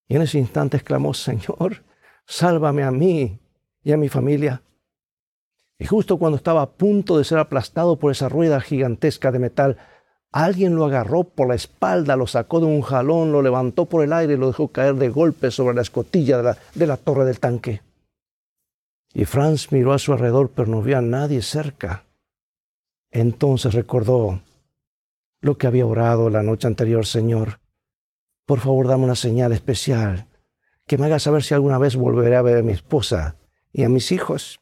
Y 0.09 0.17
en 0.17 0.23
ese 0.23 0.39
instante 0.39 0.77
exclamó, 0.77 1.15
Señor, 1.15 1.83
sálvame 2.27 2.83
a 2.83 2.91
mí 2.91 3.39
y 3.83 3.93
a 3.93 3.97
mi 3.97 4.09
familia. 4.09 4.63
Y 5.79 5.87
justo 5.87 6.19
cuando 6.19 6.37
estaba 6.37 6.63
a 6.63 6.71
punto 6.71 7.17
de 7.17 7.25
ser 7.25 7.39
aplastado 7.39 7.99
por 7.99 8.13
esa 8.13 8.29
rueda 8.29 8.61
gigantesca 8.61 9.31
de 9.33 9.39
metal, 9.39 9.77
alguien 10.33 10.77
lo 10.77 10.85
agarró 10.85 11.25
por 11.25 11.49
la 11.49 11.55
espalda, 11.55 12.17
lo 12.17 12.27
sacó 12.27 12.61
de 12.61 12.67
un 12.67 12.83
jalón, 12.83 13.33
lo 13.33 13.41
levantó 13.41 13.87
por 13.87 14.05
el 14.05 14.13
aire 14.13 14.35
y 14.35 14.37
lo 14.37 14.49
dejó 14.49 14.69
caer 14.69 14.97
de 14.97 15.09
golpe 15.09 15.51
sobre 15.51 15.75
la 15.75 15.83
escotilla 15.83 16.37
de 16.39 16.43
la, 16.43 16.59
de 16.75 16.87
la 16.87 16.97
torre 16.97 17.25
del 17.25 17.41
tanque. 17.41 17.83
Y 19.13 19.25
Franz 19.25 19.73
miró 19.73 19.93
a 19.93 19.99
su 19.99 20.13
alrededor, 20.13 20.51
pero 20.55 20.69
no 20.69 20.83
vio 20.83 20.99
a 20.99 21.03
nadie 21.03 21.43
cerca. 21.43 22.05
Entonces 23.11 23.75
recordó 23.75 24.41
lo 25.41 25.57
que 25.59 25.67
había 25.67 25.87
orado 25.87 26.31
la 26.31 26.43
noche 26.43 26.67
anterior, 26.67 27.07
Señor. 27.07 27.61
Por 28.47 28.61
favor, 28.61 28.89
dame 28.89 29.05
una 29.05 29.17
señal 29.17 29.53
especial 29.53 30.29
que 30.87 30.99
me 30.99 31.07
haga 31.07 31.19
saber 31.19 31.43
si 31.43 31.55
alguna 31.55 31.79
vez 31.79 31.97
volveré 31.97 32.37
a 32.37 32.43
ver 32.43 32.59
a 32.59 32.63
mi 32.63 32.73
esposa 32.73 33.37
y 33.73 33.85
a 33.85 33.89
mis 33.89 34.11
hijos. 34.13 34.61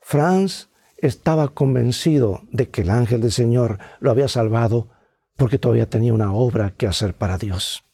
Franz 0.00 0.68
estaba 0.96 1.48
convencido 1.48 2.42
de 2.52 2.68
que 2.68 2.82
el 2.82 2.90
ángel 2.90 3.20
del 3.20 3.32
Señor 3.32 3.78
lo 4.00 4.10
había 4.10 4.28
salvado 4.28 4.88
porque 5.36 5.58
todavía 5.58 5.88
tenía 5.88 6.12
una 6.12 6.32
obra 6.32 6.74
que 6.76 6.86
hacer 6.86 7.14
para 7.14 7.38
Dios. 7.38 7.84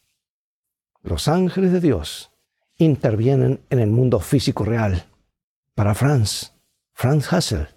Los 1.02 1.29
ángeles 1.29 1.72
de 1.72 1.81
Dios 1.81 2.33
intervienen 2.76 3.61
en 3.70 3.79
el 3.79 3.90
mundo 3.90 4.20
físico 4.20 4.64
real. 4.64 5.07
Para 5.74 5.94
Franz, 5.94 6.52
Franz 6.92 7.33
Hassel, 7.33 7.68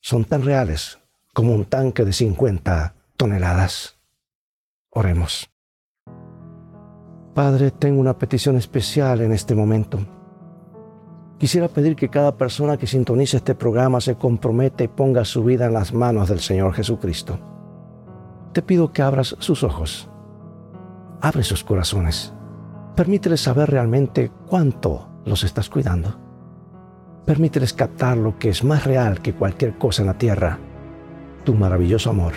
son 0.00 0.24
tan 0.24 0.42
reales 0.42 0.97
como 1.38 1.54
un 1.54 1.66
tanque 1.66 2.04
de 2.04 2.12
50 2.12 2.96
toneladas. 3.16 3.96
Oremos. 4.90 5.48
Padre, 7.32 7.70
tengo 7.70 8.00
una 8.00 8.18
petición 8.18 8.56
especial 8.56 9.20
en 9.20 9.30
este 9.30 9.54
momento. 9.54 10.00
Quisiera 11.38 11.68
pedir 11.68 11.94
que 11.94 12.08
cada 12.08 12.36
persona 12.36 12.76
que 12.76 12.88
sintonice 12.88 13.36
este 13.36 13.54
programa 13.54 14.00
se 14.00 14.16
comprometa 14.16 14.82
y 14.82 14.88
ponga 14.88 15.24
su 15.24 15.44
vida 15.44 15.66
en 15.66 15.74
las 15.74 15.94
manos 15.94 16.28
del 16.28 16.40
Señor 16.40 16.74
Jesucristo. 16.74 17.38
Te 18.52 18.60
pido 18.60 18.92
que 18.92 19.02
abras 19.02 19.36
sus 19.38 19.62
ojos, 19.62 20.10
abre 21.20 21.44
sus 21.44 21.62
corazones, 21.62 22.34
permíteles 22.96 23.42
saber 23.42 23.70
realmente 23.70 24.32
cuánto 24.48 25.08
los 25.24 25.44
estás 25.44 25.68
cuidando. 25.70 26.18
Permíteles 27.24 27.74
captar 27.74 28.16
lo 28.16 28.40
que 28.40 28.48
es 28.48 28.64
más 28.64 28.84
real 28.84 29.22
que 29.22 29.34
cualquier 29.34 29.78
cosa 29.78 30.02
en 30.02 30.08
la 30.08 30.18
tierra, 30.18 30.58
tu 31.44 31.54
maravilloso 31.54 32.10
amor. 32.10 32.32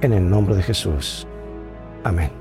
En 0.00 0.12
el 0.12 0.28
nombre 0.28 0.54
de 0.54 0.62
Jesús. 0.62 1.26
Amén. 2.04 2.39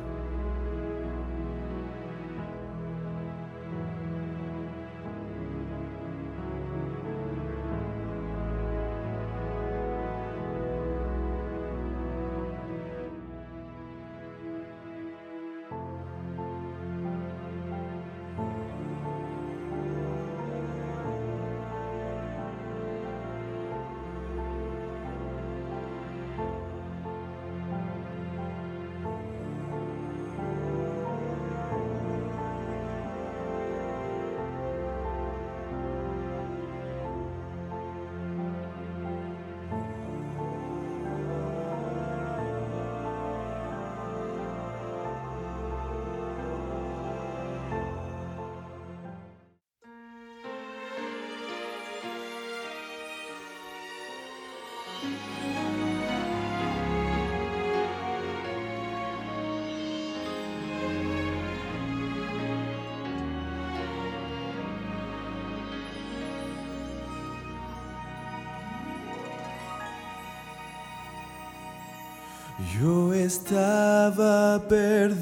Yo 72.78 73.14
estaba 73.14 74.62
perdido 74.68 75.20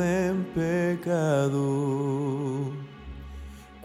en 0.00 0.44
pecado 0.54 1.60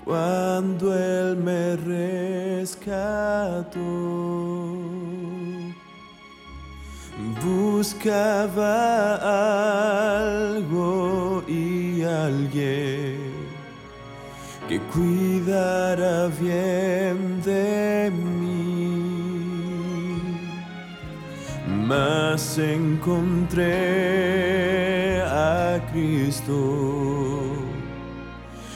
cuando 0.03 0.95
Él 0.95 1.37
me 1.37 1.75
rescató. 1.77 2.85
Buscaba 7.43 9.15
algo 10.25 11.43
y 11.47 12.03
alguien 12.03 13.33
que 14.67 14.79
cuidara 14.79 16.27
bien 16.39 17.41
de 17.41 17.84
Mas 21.87 22.57
encontré 22.57 23.61
a 25.21 25.79
Cristo, 25.91 26.55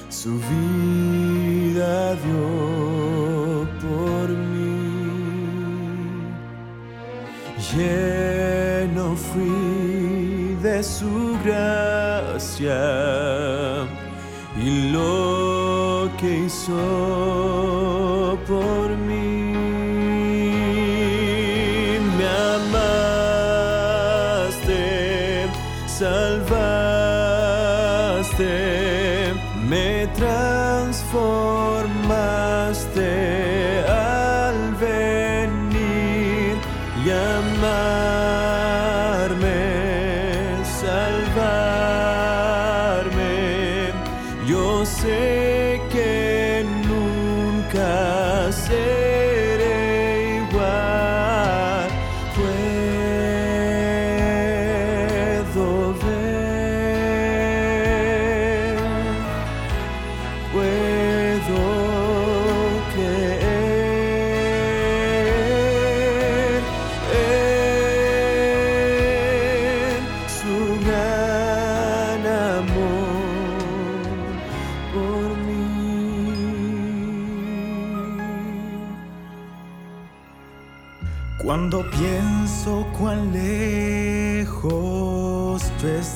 su 0.10 0.38
vida 0.38 2.14
dio 2.24 3.68
por 3.82 4.30
mí. 4.30 4.70
Lleno 7.74 9.16
fui 9.16 10.56
de 10.62 10.84
su 10.84 11.36
gracia 11.44 12.78
y 14.56 14.92
lo 14.92 16.12
que 16.20 16.46
hizo 16.46 17.69
stay. 32.80 33.39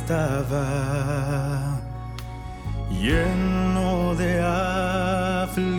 Estaba, 0.03 1.79
lleno 2.91 4.13
de 4.15 4.41
aflicción, 4.41 5.71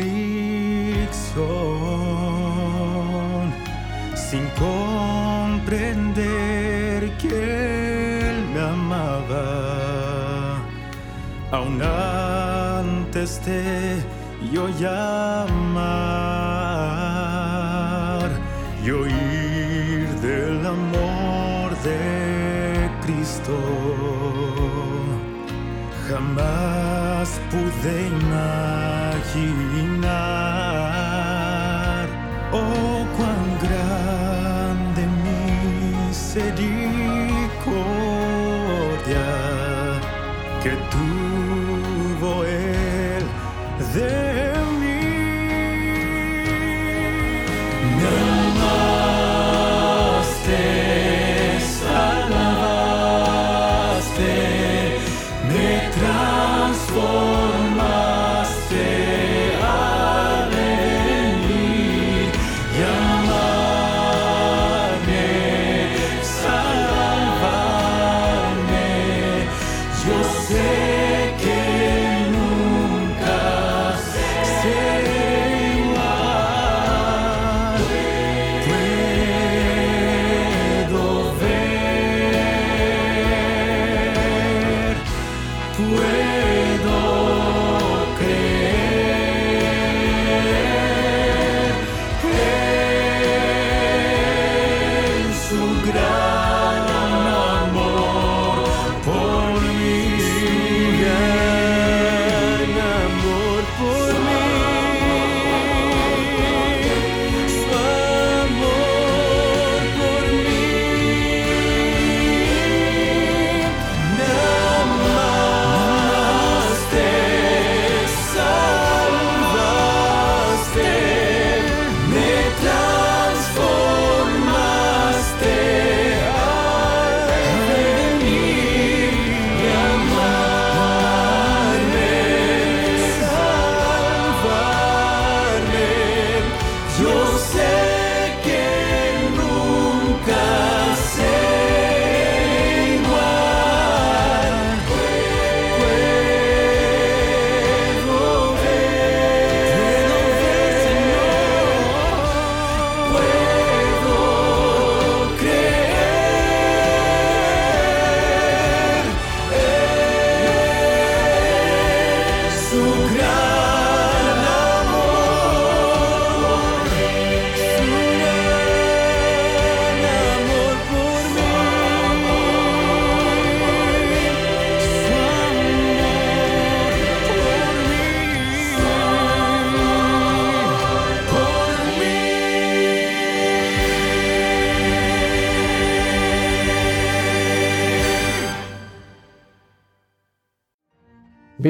sin 4.14 4.48
comprender 5.60 5.98
que 7.18 8.30
Él 8.30 8.38
me 8.54 8.60
amaba, 8.60 10.56
aún 11.52 11.82
antes 11.82 13.44
de 13.44 14.02
yo 14.50 14.68
llamar 14.68 15.74
y 18.82 18.90
oír 18.90 20.08
del 20.22 20.66
amor 20.66 21.76
de 21.82 22.88
Cristo. 23.02 23.93
Jamás 26.24 27.28
pude 27.50 27.94
imaginar, 28.06 28.48
oh, 32.50 33.04
cuán 33.16 33.44
grande 33.62 35.02
misericordia 36.08 36.40
que 40.62 40.72
tuvo 40.94 42.30
Él 42.44 43.24
de 43.92 44.52
mí. 44.80 45.04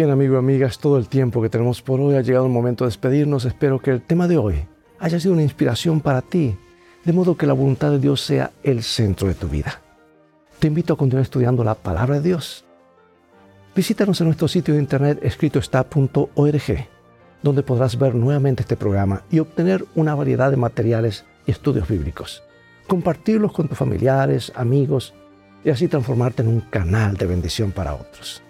Bien, 0.04 0.12
amigo 0.12 0.34
y 0.34 0.38
amigas, 0.38 0.78
todo 0.78 0.98
el 0.98 1.08
tiempo 1.08 1.40
que 1.40 1.48
tenemos 1.48 1.80
por 1.80 1.98
hoy 1.98 2.16
ha 2.16 2.20
llegado 2.20 2.44
el 2.44 2.52
momento 2.52 2.84
de 2.84 2.88
despedirnos. 2.88 3.46
Espero 3.46 3.78
que 3.78 3.90
el 3.90 4.02
tema 4.02 4.28
de 4.28 4.36
hoy 4.36 4.66
haya 4.98 5.18
sido 5.18 5.32
una 5.32 5.42
inspiración 5.42 6.02
para 6.02 6.20
ti, 6.20 6.58
de 7.06 7.12
modo 7.14 7.38
que 7.38 7.46
la 7.46 7.54
voluntad 7.54 7.90
de 7.90 7.98
Dios 7.98 8.20
sea 8.20 8.50
el 8.62 8.82
centro 8.82 9.28
de 9.28 9.32
tu 9.32 9.48
vida. 9.48 9.80
Te 10.58 10.66
invito 10.66 10.92
a 10.92 10.98
continuar 10.98 11.22
estudiando 11.22 11.64
la 11.64 11.74
palabra 11.74 12.16
de 12.16 12.20
Dios. 12.20 12.66
Visítanos 13.74 14.20
en 14.20 14.26
nuestro 14.26 14.46
sitio 14.46 14.74
de 14.74 14.80
internet 14.80 15.20
escritoestá.org, 15.22 16.88
donde 17.42 17.62
podrás 17.62 17.98
ver 17.98 18.14
nuevamente 18.14 18.60
este 18.60 18.76
programa 18.76 19.22
y 19.30 19.38
obtener 19.38 19.86
una 19.94 20.14
variedad 20.14 20.50
de 20.50 20.58
materiales 20.58 21.24
y 21.46 21.50
estudios 21.52 21.88
bíblicos. 21.88 22.42
Compartirlos 22.88 23.52
con 23.52 23.68
tus 23.68 23.78
familiares, 23.78 24.52
amigos 24.54 25.14
y 25.64 25.70
así 25.70 25.88
transformarte 25.88 26.42
en 26.42 26.48
un 26.48 26.60
canal 26.60 27.16
de 27.16 27.24
bendición 27.24 27.72
para 27.72 27.94
otros. 27.94 28.42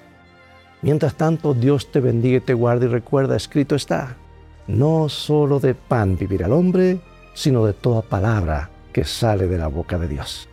Mientras 0.85 1.15
tanto, 1.15 1.55
Dios 1.55 1.91
te 1.91 1.99
bendiga 1.99 2.37
y 2.37 2.41
te 2.41 2.53
guarde 2.53 2.85
y 2.85 2.89
recuerda, 2.91 3.37
escrito 3.37 3.75
está, 3.75 4.19
no 4.67 5.09
solo 5.09 5.59
de 5.59 5.75
pan 5.75 6.19
vivirá 6.19 6.45
el 6.45 6.53
hombre, 6.53 7.01
sino 7.33 7.65
de 7.65 7.73
toda 7.73 8.03
palabra 8.03 8.69
que 8.93 9.03
sale 9.03 9.47
de 9.47 9.57
la 9.57 9.69
boca 9.69 9.99
de 9.99 10.09
Dios. 10.09 10.47